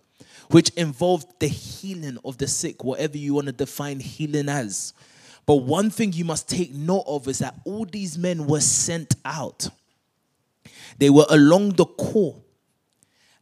[0.50, 4.94] which involved the healing of the sick, whatever you want to define healing as.
[5.44, 9.14] But one thing you must take note of is that all these men were sent
[9.24, 9.68] out.
[10.98, 12.42] They were along the core.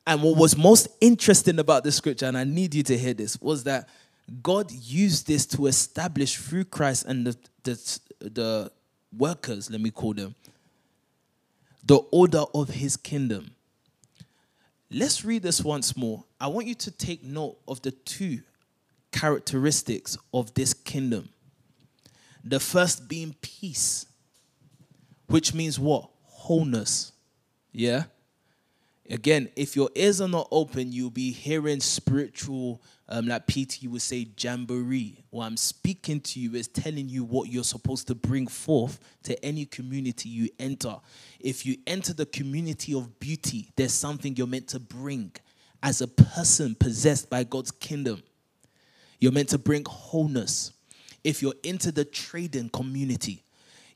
[0.07, 3.41] And what was most interesting about this scripture, and I need you to hear this,
[3.41, 3.89] was that
[4.43, 8.73] God used this to establish through Christ and the, the, the
[9.19, 10.35] workers, let me call them,
[11.85, 13.51] the order of his kingdom.
[14.91, 16.25] Let's read this once more.
[16.41, 18.41] I want you to take note of the two
[19.13, 21.29] characteristics of this kingdom.
[22.45, 24.07] The first being peace,
[25.27, 26.11] which means what?
[26.25, 27.13] Wholeness.
[27.73, 28.05] Yeah?
[29.11, 33.91] Again, if your ears are not open, you'll be hearing spiritual, um, like Peter you
[33.91, 35.23] would say, jamboree.
[35.29, 39.45] What I'm speaking to you is telling you what you're supposed to bring forth to
[39.45, 40.97] any community you enter.
[41.39, 45.33] If you enter the community of beauty, there's something you're meant to bring
[45.83, 48.23] as a person possessed by God's kingdom.
[49.21, 50.73] You're meant to bring wholeness
[51.23, 53.44] if you're into the trading community.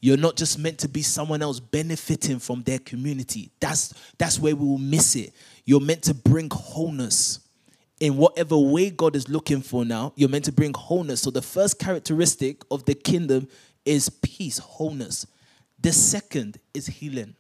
[0.00, 3.50] You're not just meant to be someone else benefiting from their community.
[3.60, 5.32] That's that's where we will miss it.
[5.64, 7.40] You're meant to bring wholeness
[8.00, 10.12] in whatever way God is looking for now.
[10.14, 11.22] You're meant to bring wholeness.
[11.22, 13.48] So the first characteristic of the kingdom
[13.84, 15.26] is peace, wholeness.
[15.80, 17.34] The second is healing.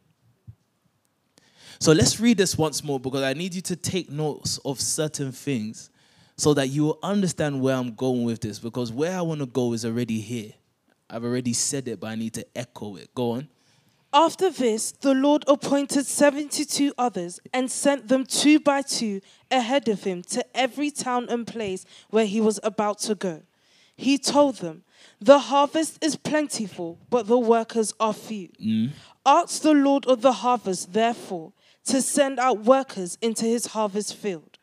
[1.80, 5.30] So let's read this once more because I need you to take notes of certain
[5.30, 5.90] things
[6.36, 9.46] so that you will understand where I'm going with this because where I want to
[9.46, 10.52] go is already here.
[11.10, 13.14] I've already said it, but I need to echo it.
[13.14, 13.48] Go on.
[14.12, 20.04] After this, the Lord appointed 72 others and sent them two by two ahead of
[20.04, 23.42] him to every town and place where he was about to go.
[23.96, 24.82] He told them,
[25.20, 28.48] The harvest is plentiful, but the workers are few.
[28.62, 28.90] Mm.
[29.26, 31.52] Ask the Lord of the harvest, therefore,
[31.84, 34.58] to send out workers into his harvest field.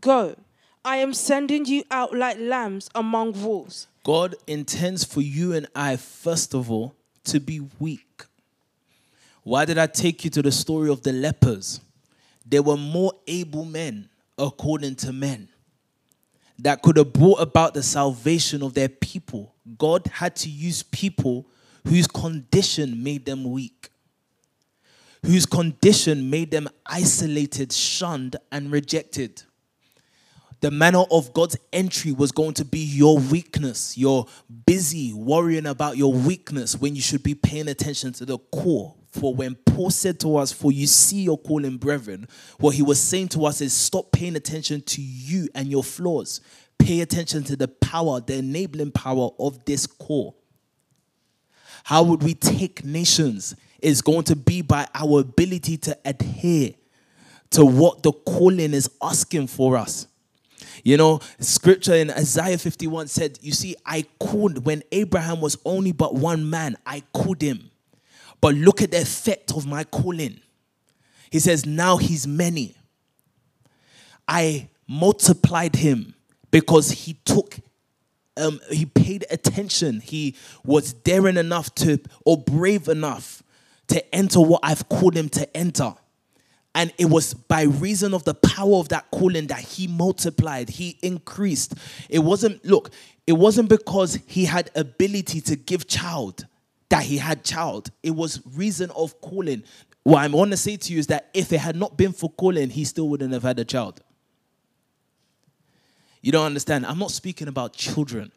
[0.00, 0.36] Go
[0.84, 3.86] I am sending you out like lambs among wolves.
[4.02, 6.94] God intends for you and I, first of all,
[7.24, 8.24] to be weak.
[9.42, 11.80] Why did I take you to the story of the lepers?
[12.46, 15.48] They were more able men, according to men,
[16.58, 19.54] that could have brought about the salvation of their people.
[19.78, 21.46] God had to use people
[21.86, 23.90] whose condition made them weak,
[25.24, 29.42] whose condition made them isolated, shunned, and rejected
[30.60, 33.96] the manner of God's entry was going to be your weakness.
[33.96, 34.26] You're
[34.66, 38.94] busy worrying about your weakness when you should be paying attention to the core.
[39.08, 43.00] For when Paul said to us, For you see your calling, brethren, what he was
[43.00, 46.40] saying to us is stop paying attention to you and your flaws.
[46.78, 50.34] Pay attention to the power, the enabling power of this core.
[51.84, 53.56] How would we take nations?
[53.80, 56.74] Is going to be by our ability to adhere
[57.52, 60.06] to what the calling is asking for us.
[60.84, 65.92] You know, scripture in Isaiah 51 said, You see, I called when Abraham was only
[65.92, 67.70] but one man, I called him.
[68.40, 70.40] But look at the effect of my calling.
[71.30, 72.74] He says, Now he's many.
[74.26, 76.14] I multiplied him
[76.50, 77.58] because he took
[78.36, 80.00] um, he paid attention.
[80.00, 83.42] He was daring enough to, or brave enough
[83.88, 85.94] to enter what I've called him to enter.
[86.74, 90.98] And it was by reason of the power of that calling that he multiplied, he
[91.02, 91.74] increased.
[92.08, 92.90] It wasn't, look,
[93.26, 96.46] it wasn't because he had ability to give child
[96.90, 97.90] that he had child.
[98.02, 99.64] It was reason of calling.
[100.04, 102.30] What I want to say to you is that if it had not been for
[102.30, 104.00] calling, he still wouldn't have had a child.
[106.22, 106.86] You don't understand.
[106.86, 108.30] I'm not speaking about children.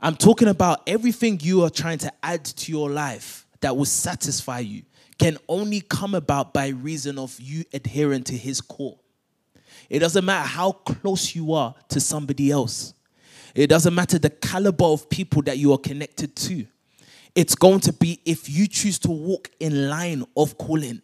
[0.00, 4.58] I'm talking about everything you are trying to add to your life that will satisfy
[4.58, 4.82] you
[5.18, 8.98] can only come about by reason of you adhering to his core.
[9.88, 12.94] It doesn't matter how close you are to somebody else.
[13.54, 16.66] It doesn't matter the caliber of people that you are connected to.
[17.34, 21.02] It's going to be if you choose to walk in line of calling.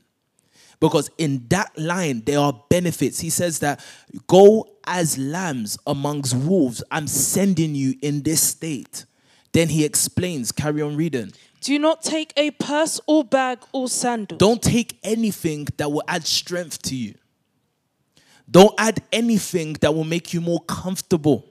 [0.81, 3.19] Because in that line, there are benefits.
[3.19, 3.85] He says that
[4.27, 6.83] go as lambs amongst wolves.
[6.91, 9.05] I'm sending you in this state.
[9.53, 11.33] Then he explains, carry on reading.
[11.61, 14.39] Do not take a purse or bag or sandals.
[14.39, 17.15] Don't take anything that will add strength to you.
[18.51, 21.45] Don't add anything that will make you more comfortable.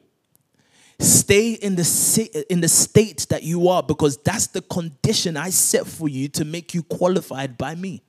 [1.00, 5.86] Stay in the, in the state that you are because that's the condition I set
[5.86, 8.02] for you to make you qualified by me.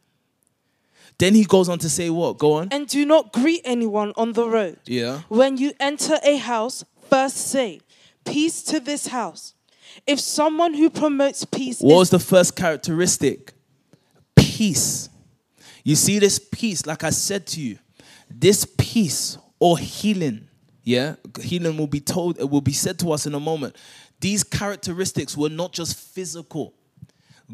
[1.18, 2.38] Then he goes on to say what?
[2.38, 2.68] Go on.
[2.70, 4.78] And do not greet anyone on the road.
[4.86, 5.22] Yeah.
[5.28, 7.80] When you enter a house, first say,
[8.24, 9.54] Peace to this house.
[10.06, 13.52] If someone who promotes peace What was the first characteristic?
[14.36, 15.08] Peace.
[15.84, 17.78] You see, this peace, like I said to you,
[18.30, 20.48] this peace or healing,
[20.84, 23.76] yeah, healing will be told, it will be said to us in a moment.
[24.20, 26.74] These characteristics were not just physical.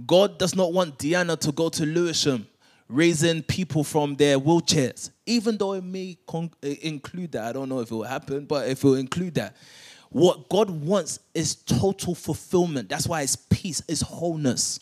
[0.06, 2.46] God does not want Diana to go to Lewisham
[2.88, 7.44] raising people from their wheelchairs, even though it may con- uh, include that.
[7.44, 9.56] I don't know if it will happen, but if it will include that.
[10.14, 12.88] What God wants is total fulfillment.
[12.88, 14.78] That's why it's peace, it's wholeness.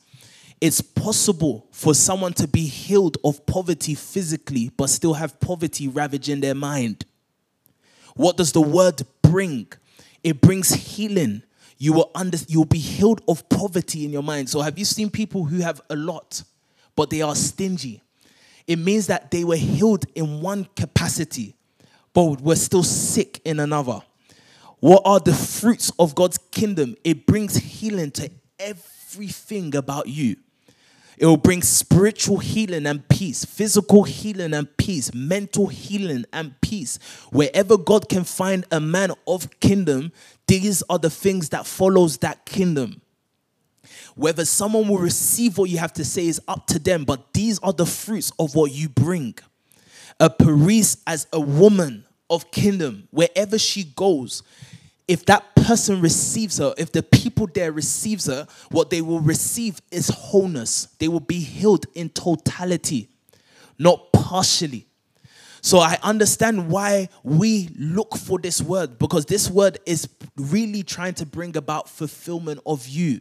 [0.60, 6.40] It's possible for someone to be healed of poverty physically, but still have poverty ravaging
[6.40, 7.06] their mind.
[8.14, 9.72] What does the word bring?
[10.22, 11.44] It brings healing.
[11.78, 14.50] You will under, you'll be healed of poverty in your mind.
[14.50, 16.42] So have you seen people who have a lot,
[16.94, 18.02] but they are stingy?
[18.66, 21.54] It means that they were healed in one capacity,
[22.12, 24.02] but were still sick in another.
[24.82, 26.96] What are the fruits of God's kingdom?
[27.04, 28.28] It brings healing to
[28.58, 30.34] everything about you.
[31.16, 36.98] It will bring spiritual healing and peace, physical healing and peace, mental healing and peace.
[37.30, 40.10] Wherever God can find a man of kingdom,
[40.48, 43.02] these are the things that follows that kingdom.
[44.16, 47.60] Whether someone will receive what you have to say is up to them, but these
[47.60, 49.36] are the fruits of what you bring.
[50.18, 54.42] A Paris as a woman of kingdom, wherever she goes,
[55.12, 59.78] if that person receives her, if the people there receives her, what they will receive
[59.90, 60.88] is wholeness.
[61.00, 63.10] They will be healed in totality,
[63.78, 64.86] not partially.
[65.60, 70.08] So I understand why we look for this word because this word is
[70.38, 73.20] really trying to bring about fulfillment of you.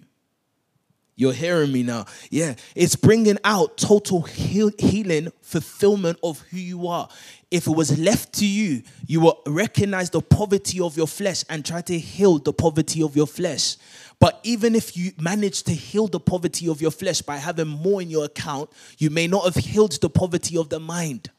[1.22, 2.08] You're hearing me now.
[2.32, 7.10] Yeah, it's bringing out total heal- healing, fulfillment of who you are.
[7.52, 11.64] If it was left to you, you will recognize the poverty of your flesh and
[11.64, 13.78] try to heal the poverty of your flesh.
[14.20, 18.02] But even if you manage to heal the poverty of your flesh by having more
[18.02, 21.30] in your account, you may not have healed the poverty of the mind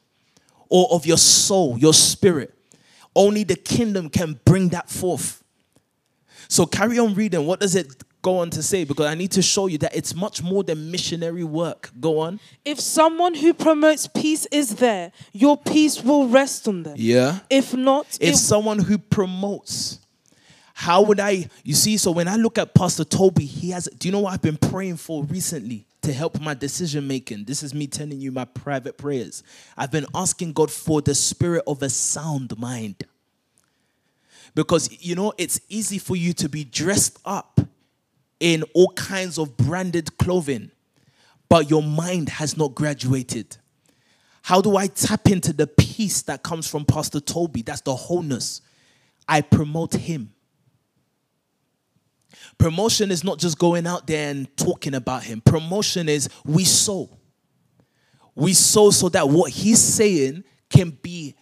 [0.69, 2.53] or of your soul, your spirit.
[3.13, 5.43] Only the kingdom can bring that forth.
[6.47, 7.45] So carry on reading.
[7.45, 8.85] What does it go on to say?
[8.85, 11.91] Because I need to show you that it's much more than missionary work.
[11.99, 12.39] Go on.
[12.65, 16.95] if someone who promotes peace is there, your peace will rest on them.
[16.97, 17.39] Yeah.
[17.51, 19.99] If not, If someone who promotes,
[20.73, 24.07] how would I, you see, so when I look at Pastor Toby, he has, do
[24.07, 27.43] you know what I've been praying for recently to help my decision making?
[27.43, 29.43] This is me telling you my private prayers.
[29.77, 33.03] I've been asking God for the spirit of a sound mind.
[34.55, 37.52] Because, you know, it's easy for you to be dressed up
[38.39, 40.71] in all kinds of branded clothing,
[41.49, 43.57] but your mind has not graduated.
[44.43, 47.61] How do I tap into the peace that comes from Pastor Toby?
[47.61, 48.61] That's the wholeness.
[49.27, 50.33] I promote him.
[52.57, 55.41] Promotion is not just going out there and talking about him.
[55.41, 57.09] Promotion is we sow.
[58.35, 61.35] We sow so that what he's saying can be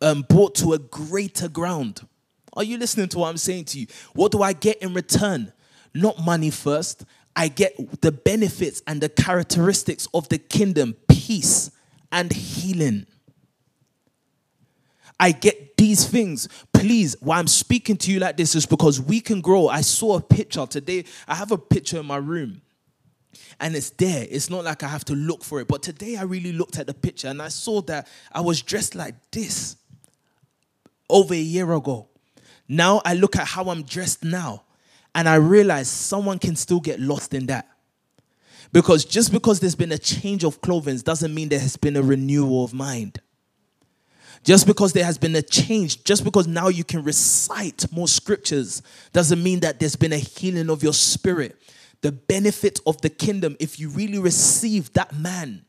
[0.00, 2.06] um, brought to a greater ground.
[2.54, 3.86] Are you listening to what I'm saying to you?
[4.14, 5.52] What do I get in return?
[5.98, 7.04] Not money first.
[7.34, 11.72] I get the benefits and the characteristics of the kingdom peace
[12.12, 13.04] and healing.
[15.18, 16.48] I get these things.
[16.72, 19.66] Please, why I'm speaking to you like this is because we can grow.
[19.66, 21.04] I saw a picture today.
[21.26, 22.62] I have a picture in my room
[23.58, 24.24] and it's there.
[24.30, 25.66] It's not like I have to look for it.
[25.66, 28.94] But today I really looked at the picture and I saw that I was dressed
[28.94, 29.76] like this
[31.10, 32.08] over a year ago.
[32.68, 34.62] Now I look at how I'm dressed now
[35.14, 37.68] and I realize someone can still get lost in that.
[38.72, 42.02] Because just because there's been a change of clothing doesn't mean there has been a
[42.02, 43.20] renewal of mind.
[44.44, 48.82] Just because there has been a change, just because now you can recite more scriptures,
[49.12, 51.56] doesn't mean that there's been a healing of your spirit.
[52.02, 55.64] The benefit of the kingdom, if you really receive that man,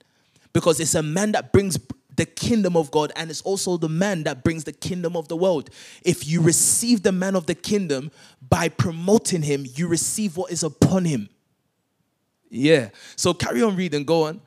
[0.53, 1.79] because it's a man that brings
[2.19, 5.37] the kingdom of God and it's also the man that brings the kingdom of the
[5.37, 5.69] world.
[6.03, 8.11] If you receive the man of the kingdom
[8.49, 11.29] by promoting him, you receive what is upon him.
[12.49, 12.89] Yeah.
[13.15, 14.41] So carry on reading, go on.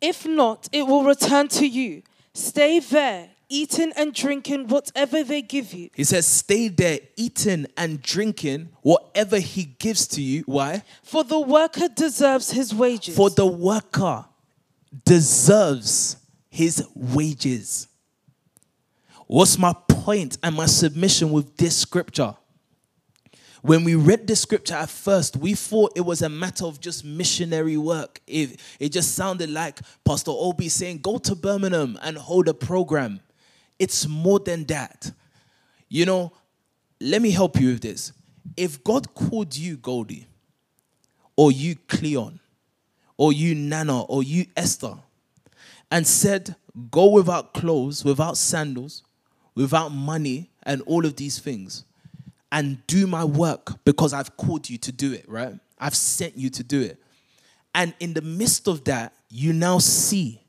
[0.00, 2.02] if not, it will return to you.
[2.34, 5.90] Stay there, eating and drinking whatever they give you.
[5.94, 10.42] He says, Stay there, eating and drinking whatever he gives to you.
[10.46, 10.82] Why?
[11.04, 13.14] For the worker deserves his wages.
[13.14, 14.24] For the worker
[15.04, 16.16] deserves
[16.58, 17.86] his wages.
[19.28, 22.34] What's my point and my submission with this scripture?
[23.62, 27.04] When we read the scripture at first, we thought it was a matter of just
[27.04, 28.20] missionary work.
[28.26, 33.20] It, it just sounded like Pastor Obi saying, Go to Birmingham and hold a program.
[33.78, 35.12] It's more than that.
[35.88, 36.32] You know,
[37.00, 38.12] let me help you with this.
[38.56, 40.26] If God called you Goldie,
[41.36, 42.40] or you Cleon,
[43.16, 44.96] or you Nana, or you Esther,
[45.90, 46.56] and said,
[46.90, 49.02] Go without clothes, without sandals,
[49.54, 51.84] without money, and all of these things,
[52.52, 55.54] and do my work because I've called you to do it, right?
[55.78, 57.02] I've sent you to do it.
[57.74, 60.42] And in the midst of that, you now see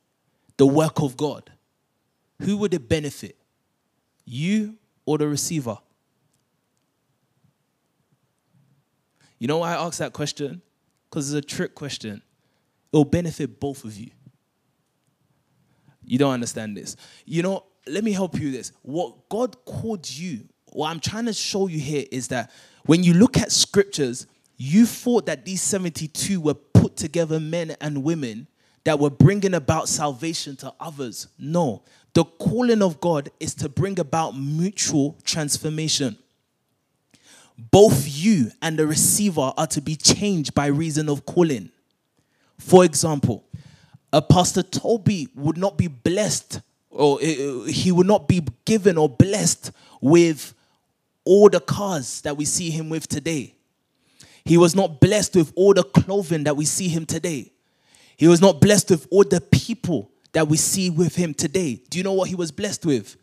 [0.57, 1.52] the work of God.
[2.41, 3.38] Who would it benefit?
[4.26, 4.76] You
[5.06, 5.78] or the receiver?
[9.40, 10.61] You know why I ask that question?
[11.10, 12.22] Because it's a trick question.
[12.91, 14.11] It'll benefit both of you.
[16.10, 16.95] You don't understand this.
[17.26, 18.72] You know, let me help you this.
[18.81, 22.52] What God called you, what I'm trying to show you here is that
[22.86, 24.26] when you look at scriptures,
[24.57, 28.48] you thought that these 72 were put together men and women
[28.86, 31.27] that were bringing about salvation to others.
[31.38, 31.84] No,
[32.14, 36.18] the calling of God is to bring about mutual transformation.
[37.56, 41.69] Both you and the receiver are to be changed by reason of calling.
[42.57, 43.45] For example,
[44.11, 49.07] a pastor Toby would not be blessed or uh, he would not be given or
[49.07, 49.72] blessed
[50.02, 50.53] with
[51.26, 53.53] all the cars that we see him with today.
[54.45, 57.52] He was not blessed with all the clothing that we see him today.
[58.18, 61.81] He was not blessed with all the people that we see with him today.
[61.90, 63.15] Do you know what he was blessed with?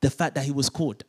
[0.00, 1.04] The fact that he was called,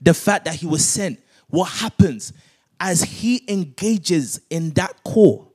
[0.00, 1.18] the fact that he was sent.
[1.48, 2.32] What happens
[2.78, 5.53] as he engages in that call?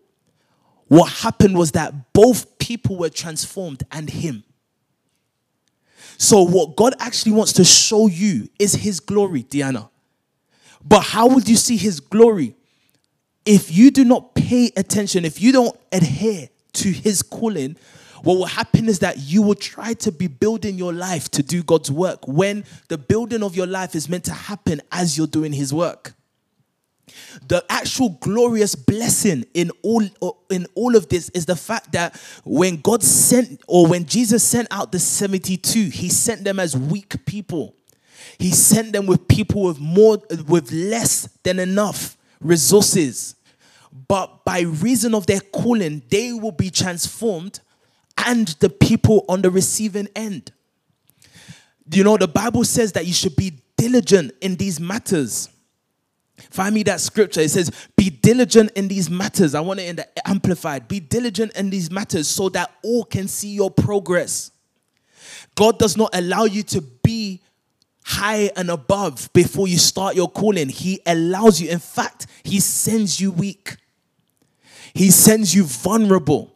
[0.90, 4.44] What happened was that both people were transformed and him.
[6.18, 9.90] So, what God actually wants to show you is his glory, Diana.
[10.84, 12.56] But how would you see his glory
[13.46, 17.78] if you do not pay attention, if you don't adhere to his calling?
[18.24, 21.64] What will happen is that you will try to be building your life to do
[21.64, 25.54] God's work when the building of your life is meant to happen as you're doing
[25.54, 26.16] his work
[27.50, 30.04] the actual glorious blessing in all
[30.52, 32.16] in all of this is the fact that
[32.46, 37.26] when God sent or when Jesus sent out the 72 he sent them as weak
[37.26, 37.76] people.
[38.38, 43.36] He sent them with people with more with less than enough resources.
[44.08, 47.62] But by reason of their calling they will be transformed
[48.26, 50.52] and the people on the receiving end.
[51.92, 55.50] You know the bible says that you should be diligent in these matters
[56.50, 57.42] Find me that scripture.
[57.42, 59.54] It says, Be diligent in these matters.
[59.54, 60.88] I want it in the amplified.
[60.88, 64.52] Be diligent in these matters so that all can see your progress.
[65.56, 67.42] God does not allow you to be
[68.04, 70.70] high and above before you start your calling.
[70.70, 71.70] He allows you.
[71.70, 73.78] In fact, He sends you weak,
[74.94, 76.56] He sends you vulnerable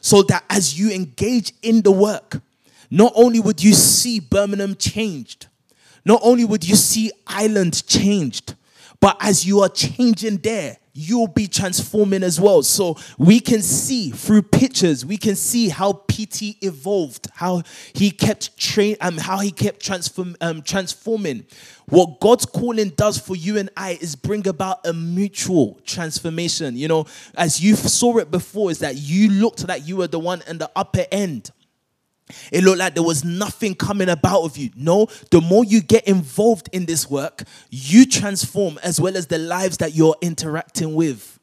[0.00, 2.40] so that as you engage in the work,
[2.90, 5.46] not only would you see Birmingham changed,
[6.04, 8.54] not only would you see Ireland changed,
[9.04, 12.62] but as you are changing there, you'll be transforming as well.
[12.62, 18.56] So we can see through pictures, we can see how PT evolved, how he kept
[18.58, 21.44] train, um, how he kept transform, um, transforming.
[21.84, 26.74] What God's calling does for you and I is bring about a mutual transformation.
[26.74, 27.04] You know,
[27.36, 30.56] as you saw it before, is that you looked like you were the one in
[30.56, 31.50] the upper end.
[32.50, 34.70] It looked like there was nothing coming about of you.
[34.74, 39.38] No, the more you get involved in this work, you transform as well as the
[39.38, 41.38] lives that you're interacting with.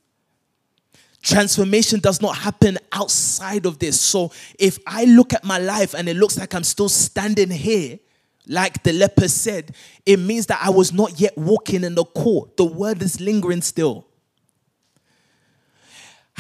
[1.22, 4.02] Transformation does not happen outside of this.
[4.02, 8.00] So if I look at my life and it looks like I'm still standing here,
[8.48, 12.58] like the leper said, it means that I was not yet walking in the court.
[12.58, 14.08] The word is lingering still.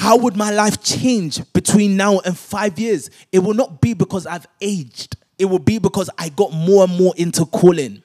[0.01, 3.11] How would my life change between now and five years?
[3.31, 6.97] It will not be because I've aged, it will be because I got more and
[6.97, 8.01] more into calling.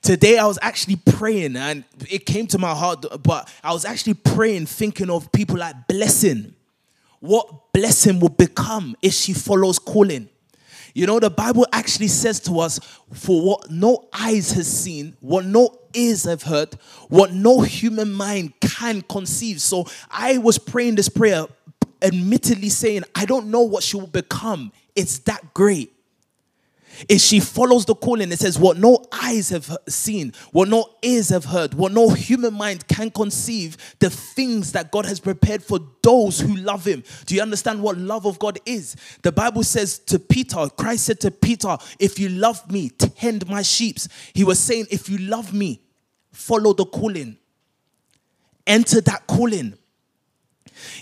[0.00, 4.14] Today I was actually praying and it came to my heart, but I was actually
[4.14, 6.54] praying, thinking of people like Blessing.
[7.20, 10.30] What Blessing will become if she follows calling.
[10.94, 12.78] You know, the Bible actually says to us,
[13.12, 16.74] for what no eyes has seen, what no ears have heard,
[17.08, 19.60] what no human mind can conceive.
[19.60, 21.46] So I was praying this prayer,
[22.02, 24.72] admittedly saying, I don't know what she will become.
[24.94, 25.94] It's that great.
[27.08, 31.28] If she follows the calling, it says, What no eyes have seen, what no ears
[31.30, 35.80] have heard, what no human mind can conceive, the things that God has prepared for
[36.02, 37.02] those who love Him.
[37.26, 38.96] Do you understand what love of God is?
[39.22, 43.62] The Bible says to Peter, Christ said to Peter, If you love me, tend my
[43.62, 43.84] sheep.
[44.32, 45.80] He was saying, If you love me,
[46.34, 47.38] follow the calling.
[48.66, 49.78] Enter that calling.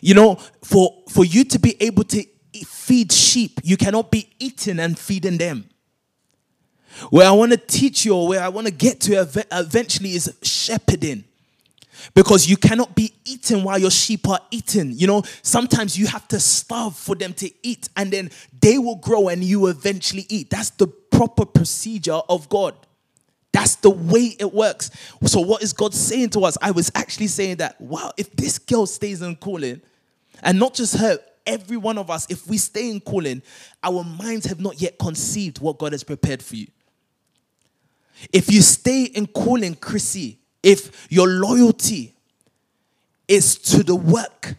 [0.01, 2.25] You know, for, for you to be able to
[2.67, 5.65] feed sheep, you cannot be eating and feeding them.
[7.09, 10.37] Where I want to teach you, or where I want to get to eventually, is
[10.43, 11.25] shepherding.
[12.15, 14.93] Because you cannot be eating while your sheep are eating.
[14.93, 18.31] You know, sometimes you have to starve for them to eat, and then
[18.61, 20.51] they will grow and you eventually eat.
[20.51, 22.75] That's the proper procedure of God.
[23.53, 24.91] That's the way it works.
[25.27, 26.57] So, what is God saying to us?
[26.63, 29.83] I was actually saying that, wow, if this girl stays in calling,
[30.43, 33.43] and not just her, every one of us, if we stay in calling,
[33.83, 36.67] our minds have not yet conceived what God has prepared for you.
[38.33, 42.15] If you stay in calling, Chrissy, if your loyalty
[43.29, 44.55] is to the work,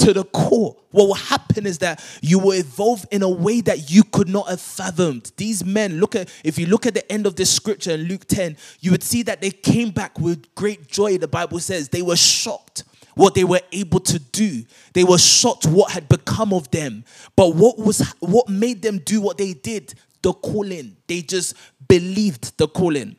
[0.00, 3.90] to the core, what will happen is that you will evolve in a way that
[3.90, 5.32] you could not have fathomed.
[5.36, 8.26] These men, look at if you look at the end of this scripture in Luke
[8.26, 11.18] 10, you would see that they came back with great joy.
[11.18, 14.64] The Bible says they were shocked what they were able to do.
[14.94, 17.04] They were shocked what had become of them.
[17.36, 19.94] But what was what made them do what they did?
[20.22, 20.96] The calling.
[21.06, 21.54] They just
[21.88, 23.16] believed the calling.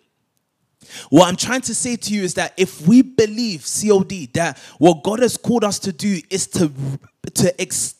[1.09, 5.03] What I'm trying to say to you is that if we believe COD that what
[5.03, 6.71] God has called us to do is to
[7.35, 7.95] to ex,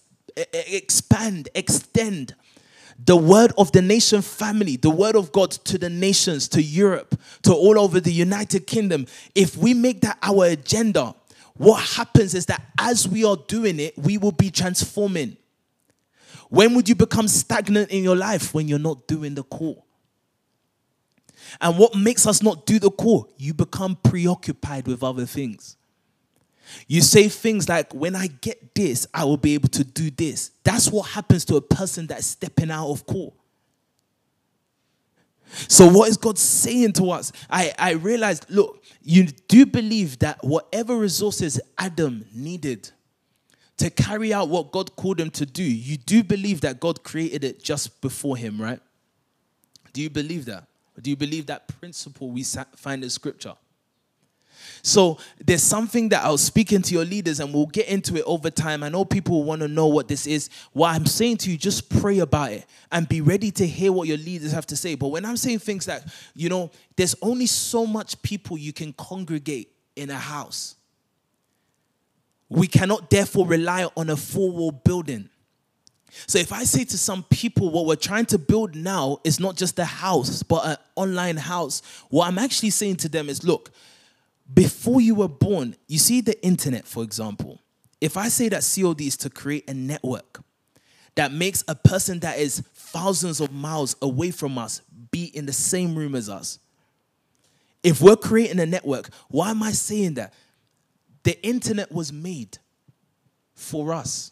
[0.53, 2.35] expand, extend
[3.03, 7.19] the word of the nation family, the word of God to the nations, to Europe,
[7.43, 11.15] to all over the United Kingdom, if we make that our agenda,
[11.55, 15.37] what happens is that as we are doing it, we will be transforming.
[16.49, 18.53] When would you become stagnant in your life?
[18.53, 19.83] When you're not doing the core.
[21.59, 23.27] And what makes us not do the core?
[23.37, 25.77] You become preoccupied with other things.
[26.87, 30.51] You say things like, when I get this, I will be able to do this.
[30.63, 33.33] That's what happens to a person that's stepping out of core.
[35.67, 37.33] So, what is God saying to us?
[37.49, 42.89] I, I realized, look, you do believe that whatever resources Adam needed
[43.77, 47.43] to carry out what God called him to do, you do believe that God created
[47.43, 48.79] it just before him, right?
[49.91, 50.67] Do you believe that?
[51.01, 53.55] Do you believe that principle we find in scripture?
[54.83, 58.23] So there's something that I was speaking to your leaders, and we'll get into it
[58.25, 58.83] over time.
[58.83, 60.49] I know people want to know what this is.
[60.73, 64.07] What I'm saying to you, just pray about it and be ready to hear what
[64.07, 64.95] your leaders have to say.
[64.95, 66.03] But when I'm saying things like,
[66.33, 70.75] you know, there's only so much people you can congregate in a house.
[72.49, 75.29] We cannot therefore rely on a four wall building.
[76.27, 79.55] So if I say to some people, what we're trying to build now is not
[79.55, 83.71] just a house, but an online house, what I'm actually saying to them is, look,
[84.53, 87.61] before you were born, you see the internet, for example.
[88.01, 90.41] If I say that COD is to create a network
[91.15, 94.81] that makes a person that is thousands of miles away from us
[95.11, 96.59] be in the same room as us.
[97.83, 100.33] If we're creating a network, why am I saying that?
[101.23, 102.57] The internet was made
[103.53, 104.31] for us.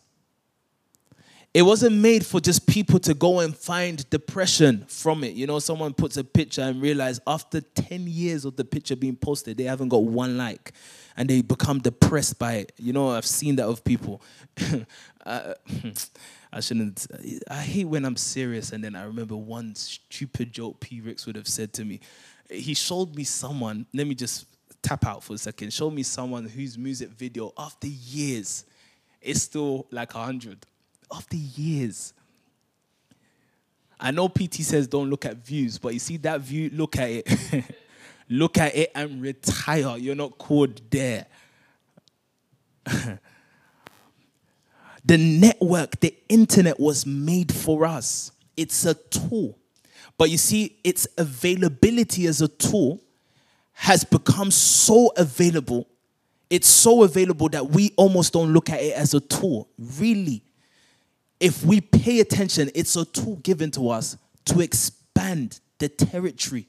[1.51, 5.33] It wasn't made for just people to go and find depression from it.
[5.33, 9.15] You know, someone puts a picture and realize after 10 years of the picture being
[9.15, 10.73] posted, they haven't got one like
[11.17, 12.71] and they become depressed by it.
[12.77, 14.21] You know, I've seen that of people.
[14.59, 14.85] I,
[15.25, 15.53] uh,
[16.53, 17.07] I shouldn't.
[17.49, 21.01] I hate when I'm serious and then I remember one stupid joke P.
[21.01, 21.99] Ricks would have said to me.
[22.51, 24.45] He showed me someone, let me just
[24.83, 28.65] tap out for a second, showed me someone whose music video after years
[29.21, 30.65] is still like 100
[31.11, 32.13] of the years.
[33.99, 37.09] I know PT says don't look at views, but you see that view, look at
[37.09, 37.65] it.
[38.29, 39.97] look at it and retire.
[39.97, 41.25] You're not called there.
[45.05, 48.31] the network, the internet was made for us.
[48.55, 49.57] It's a tool.
[50.17, 53.01] But you see, its availability as a tool
[53.73, 55.87] has become so available.
[56.49, 59.69] It's so available that we almost don't look at it as a tool.
[59.77, 60.43] Really,
[61.39, 66.67] if we pay attention, it's a tool given to us to expand the territory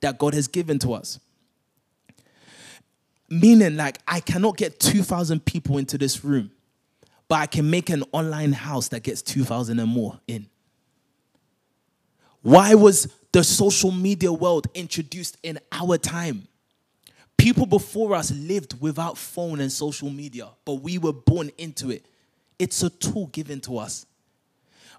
[0.00, 1.20] that God has given to us.
[3.28, 6.50] Meaning, like, I cannot get 2,000 people into this room,
[7.28, 10.46] but I can make an online house that gets 2,000 and more in.
[12.42, 16.48] Why was the social media world introduced in our time?
[17.38, 22.04] People before us lived without phone and social media, but we were born into it.
[22.58, 24.06] It's a tool given to us.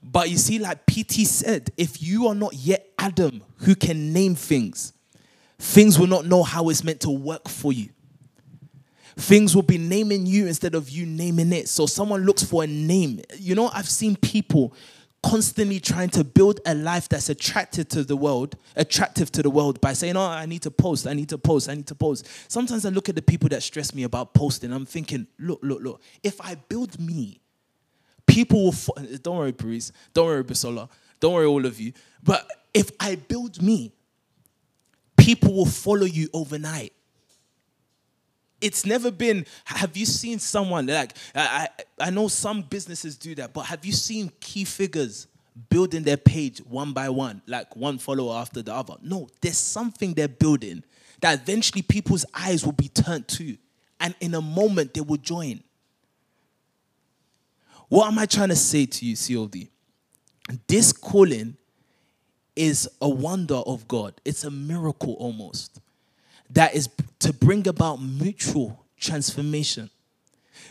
[0.02, 4.36] But you see, like PT said, if you are not yet Adam who can name
[4.36, 4.92] things,
[5.58, 7.90] things will not know how it's meant to work for you.
[9.16, 11.70] Things will be naming you instead of you naming it.
[11.70, 13.22] So someone looks for a name.
[13.38, 14.74] You know, I've seen people
[15.22, 19.80] constantly trying to build a life that's attractive to the world, attractive to the world
[19.80, 22.28] by saying, "Oh, I need to post, I need to post, I need to post."
[22.50, 24.74] Sometimes I look at the people that stress me about posting.
[24.74, 26.02] I'm thinking, "Look, look, look.
[26.24, 27.40] If I build me,
[28.28, 28.72] people will.
[28.72, 29.91] Fo- don't worry, Paris.
[30.14, 30.90] Don't worry, Bisola.
[31.20, 31.94] Don't worry, all of you.
[32.22, 33.94] But if I build me,
[35.18, 36.94] people will follow you overnight."
[38.64, 41.68] it's never been have you seen someone like I,
[42.00, 45.28] I, I know some businesses do that but have you seen key figures
[45.70, 50.14] building their page one by one like one follower after the other no there's something
[50.14, 50.82] they're building
[51.20, 53.58] that eventually people's eyes will be turned to
[54.00, 55.62] and in a moment they will join
[57.94, 59.68] what am i trying to say to you cod
[60.68, 61.56] this calling
[62.56, 65.80] is a wonder of god it's a miracle almost
[66.53, 66.90] that is
[67.20, 69.90] to bring about mutual transformation.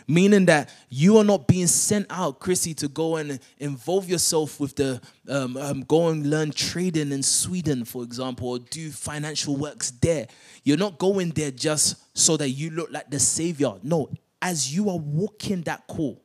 [0.07, 4.75] Meaning that you are not being sent out, Chrissy, to go and involve yourself with
[4.75, 9.91] the, um, um, go and learn trading in Sweden, for example, or do financial works
[9.91, 10.27] there.
[10.63, 13.73] You're not going there just so that you look like the savior.
[13.83, 14.09] No,
[14.41, 16.22] as you are walking that call,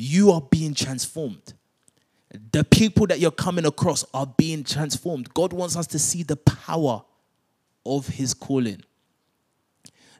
[0.00, 1.52] you are being transformed.
[2.52, 5.34] The people that you're coming across are being transformed.
[5.34, 7.02] God wants us to see the power
[7.84, 8.82] of his calling.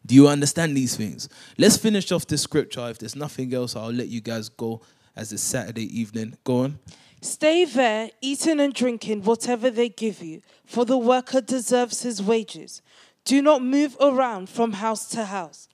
[0.04, 1.28] Do you understand these things?
[1.56, 2.88] Let's finish off this scripture.
[2.90, 4.80] If there's nothing else, I'll let you guys go
[5.14, 6.36] as it's Saturday evening.
[6.44, 6.78] Go on.
[7.22, 12.82] Stay there, eating and drinking whatever they give you, for the worker deserves his wages.
[13.24, 15.68] Do not move around from house to house.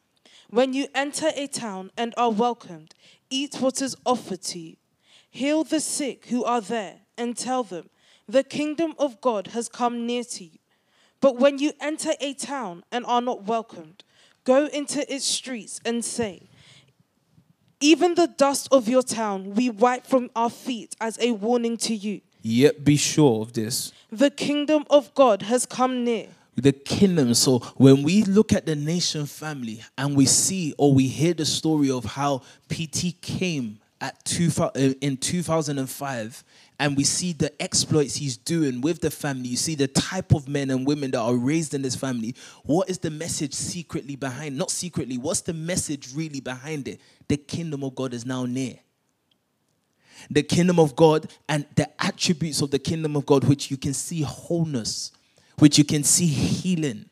[0.51, 2.95] When you enter a town and are welcomed,
[3.31, 4.77] eat what is offered to you.
[5.31, 7.91] Heal the sick who are there and tell them,
[8.29, 10.59] The kingdom of God has come near to you.
[11.21, 14.05] But when you enter a town and are not welcomed,
[14.45, 16.49] go into its streets and say,
[17.81, 21.95] Even the dust of your town we wipe from our feet as a warning to
[21.95, 22.21] you.
[22.43, 23.93] Yet be sure of this.
[24.11, 26.29] The kingdom of God has come near.
[26.57, 27.35] The kingdom.
[27.35, 31.45] So when we look at the nation family and we see or we hear the
[31.45, 34.71] story of how PT came at two, uh,
[35.01, 36.45] in 2005
[36.79, 39.49] and we see the exploits he's doing with the family.
[39.49, 42.35] You see the type of men and women that are raised in this family.
[42.65, 44.57] What is the message secretly behind?
[44.57, 47.01] Not secretly, what's the message really behind it?
[47.29, 48.79] The kingdom of God is now near.
[50.31, 53.95] The kingdom of God and the attributes of the kingdom of God, which you can
[53.95, 55.13] see wholeness,
[55.59, 57.09] which you can see healing.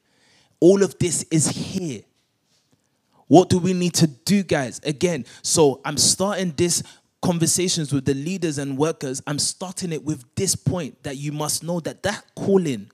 [0.60, 2.02] All of this is here.
[3.26, 4.80] What do we need to do, guys?
[4.84, 6.82] Again, so I'm starting this
[7.24, 11.64] conversations with the leaders and workers, I'm starting it with this point that you must
[11.64, 12.90] know that that calling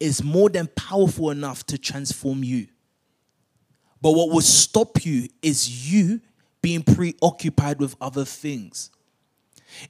[0.00, 2.68] is more than powerful enough to transform you.
[4.00, 6.22] But what will stop you is you
[6.62, 8.90] being preoccupied with other things.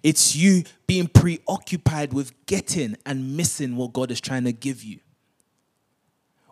[0.02, 5.00] It's you being preoccupied with getting and missing what God is trying to give you.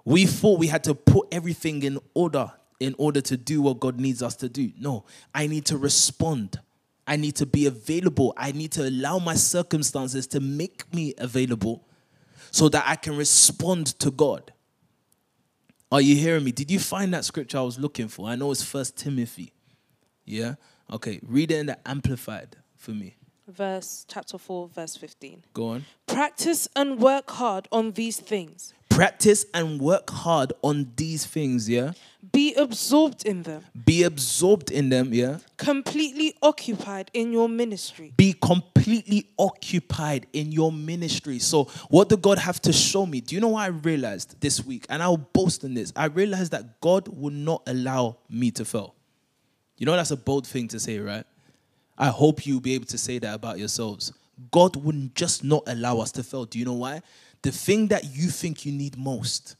[0.04, 3.98] We thought we had to put everything in order in order to do what God
[3.98, 4.70] needs us to do.
[4.78, 6.60] No, I need to respond.
[7.06, 8.34] I need to be available.
[8.36, 11.84] I need to allow my circumstances to make me available
[12.50, 14.52] so that I can respond to God.
[15.90, 16.52] Are you hearing me?
[16.52, 18.28] Did you find that scripture I was looking for?
[18.28, 19.52] I know it's First Timothy.
[20.24, 20.54] Yeah?
[20.92, 23.17] Okay, read it in the Amplified for me.
[23.48, 25.42] Verse chapter 4, verse 15.
[25.54, 25.84] Go on.
[26.06, 31.92] Practice and work hard on these things Practice and work hard on these things, yeah?
[32.32, 33.64] Be absorbed in them.
[33.84, 35.38] Be absorbed in them, yeah?
[35.56, 38.12] Completely occupied in your ministry.
[38.16, 41.38] Be completely occupied in your ministry.
[41.38, 43.20] So, what did God have to show me?
[43.20, 44.84] Do you know what I realized this week?
[44.88, 45.92] And I'll boast in this.
[45.94, 48.96] I realized that God will not allow me to fail.
[49.76, 51.24] You know, that's a bold thing to say, right?
[51.98, 54.12] I hope you'll be able to say that about yourselves.
[54.52, 56.44] God wouldn't just not allow us to fail.
[56.44, 57.02] Do you know why?
[57.42, 59.56] the thing that you think you need most,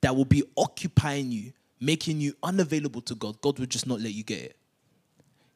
[0.00, 4.12] that will be occupying you, making you unavailable to God, God will just not let
[4.12, 4.56] you get it.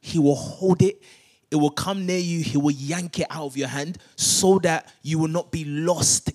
[0.01, 1.03] He will hold it,
[1.51, 4.93] it will come near you, He will yank it out of your hand so that
[5.03, 6.33] you will not be lost,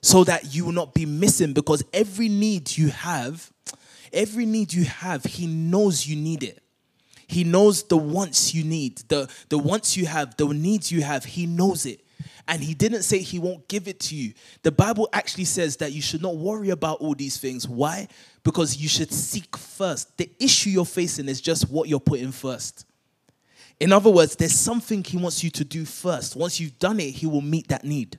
[0.00, 3.50] so that you will not be missing, because every need you have,
[4.12, 6.61] every need you have, He knows you need it.
[7.32, 11.24] He knows the wants you need, the, the wants you have, the needs you have,
[11.24, 12.04] He knows it.
[12.48, 14.32] And he didn't say he won't give it to you.
[14.62, 17.68] The Bible actually says that you should not worry about all these things.
[17.68, 18.08] Why?
[18.42, 20.16] Because you should seek first.
[20.18, 22.84] The issue you're facing is just what you're putting first.
[23.78, 26.34] In other words, there's something he wants you to do first.
[26.34, 28.18] Once you've done it, he will meet that need.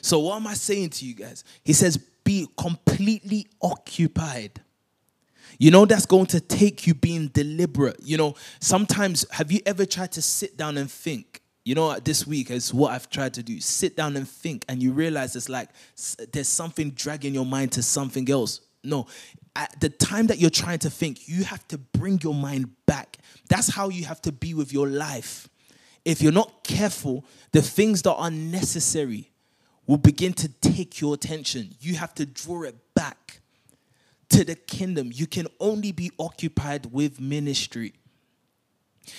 [0.00, 1.42] So, what am I saying to you guys?
[1.64, 4.60] He says, be completely occupied.
[5.58, 8.00] You know, that's going to take you being deliberate.
[8.02, 11.40] You know, sometimes have you ever tried to sit down and think?
[11.64, 13.58] You know, this week is what I've tried to do.
[13.60, 15.70] Sit down and think, and you realize it's like
[16.32, 18.60] there's something dragging your mind to something else.
[18.82, 19.06] No,
[19.56, 23.16] at the time that you're trying to think, you have to bring your mind back.
[23.48, 25.48] That's how you have to be with your life.
[26.04, 29.30] If you're not careful, the things that are necessary
[29.86, 31.74] will begin to take your attention.
[31.80, 33.40] You have to draw it back
[34.34, 35.10] to the kingdom.
[35.12, 37.94] You can only be occupied with ministry.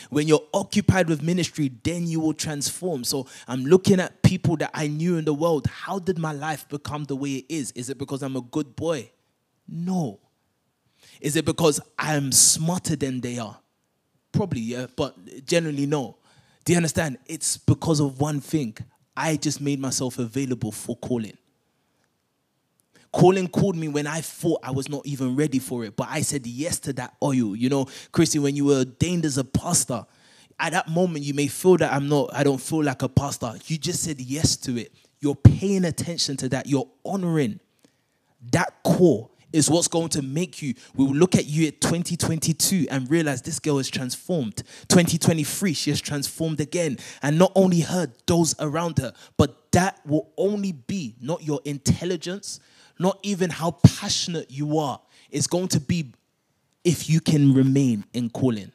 [0.10, 3.04] When you're occupied with ministry, then you will transform.
[3.04, 5.68] So I'm looking at people that I knew in the world.
[5.68, 7.72] How did my life become the way it is?
[7.72, 9.12] Is it because I'm a good boy?
[9.68, 10.20] No.
[11.22, 13.58] Is it because I'm smarter than they are?
[14.32, 16.18] Probably, yeah, but generally, no.
[16.66, 17.20] Do you understand?
[17.28, 18.76] It's because of one thing.
[19.16, 21.38] I just made myself available for calling.
[23.16, 26.20] Calling called me when I thought I was not even ready for it, but I
[26.20, 27.56] said yes to that oil.
[27.56, 30.06] You know, Chrissy, when you were ordained as a pastor,
[30.60, 33.54] at that moment you may feel that I'm not, I don't feel like a pastor.
[33.68, 34.92] You just said yes to it.
[35.22, 36.68] You're paying attention to that.
[36.68, 37.62] You're honoring
[38.52, 40.74] that call is what's going to make you.
[40.96, 44.58] We will look at you at 2022 and realize this girl is transformed.
[44.90, 46.98] 2023, she has transformed again.
[47.22, 52.60] And not only her, those around her, but that will only be not your intelligence,
[53.00, 55.00] not even how passionate you are.
[55.32, 56.14] It's going to be
[56.84, 58.72] if you can remain in calling.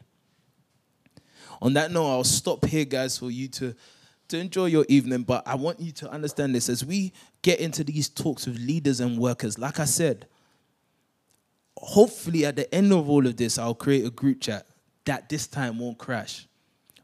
[1.62, 3.74] On that note, I'll stop here, guys, for you to,
[4.28, 5.22] to enjoy your evening.
[5.22, 9.00] But I want you to understand this as we get into these talks with leaders
[9.00, 9.58] and workers.
[9.58, 10.26] Like I said,
[11.76, 14.66] hopefully at the end of all of this, I'll create a group chat
[15.04, 16.46] that this time won't crash.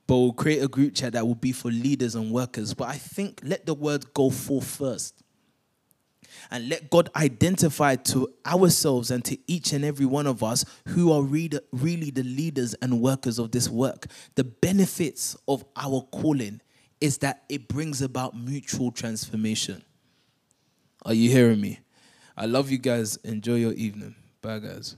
[0.07, 2.75] But we'll create a group chat that will be for leaders and workers.
[2.75, 5.23] But I think let the word go forth first
[6.51, 11.13] and let God identify to ourselves and to each and every one of us who
[11.13, 14.07] are really the leaders and workers of this work.
[14.35, 16.61] The benefits of our calling
[17.01, 19.83] is that it brings about mutual transformation.
[21.05, 21.81] Are you hearing me?
[22.37, 23.17] I love you guys.
[23.17, 24.15] Enjoy your evening.
[24.43, 24.97] Bye, guys.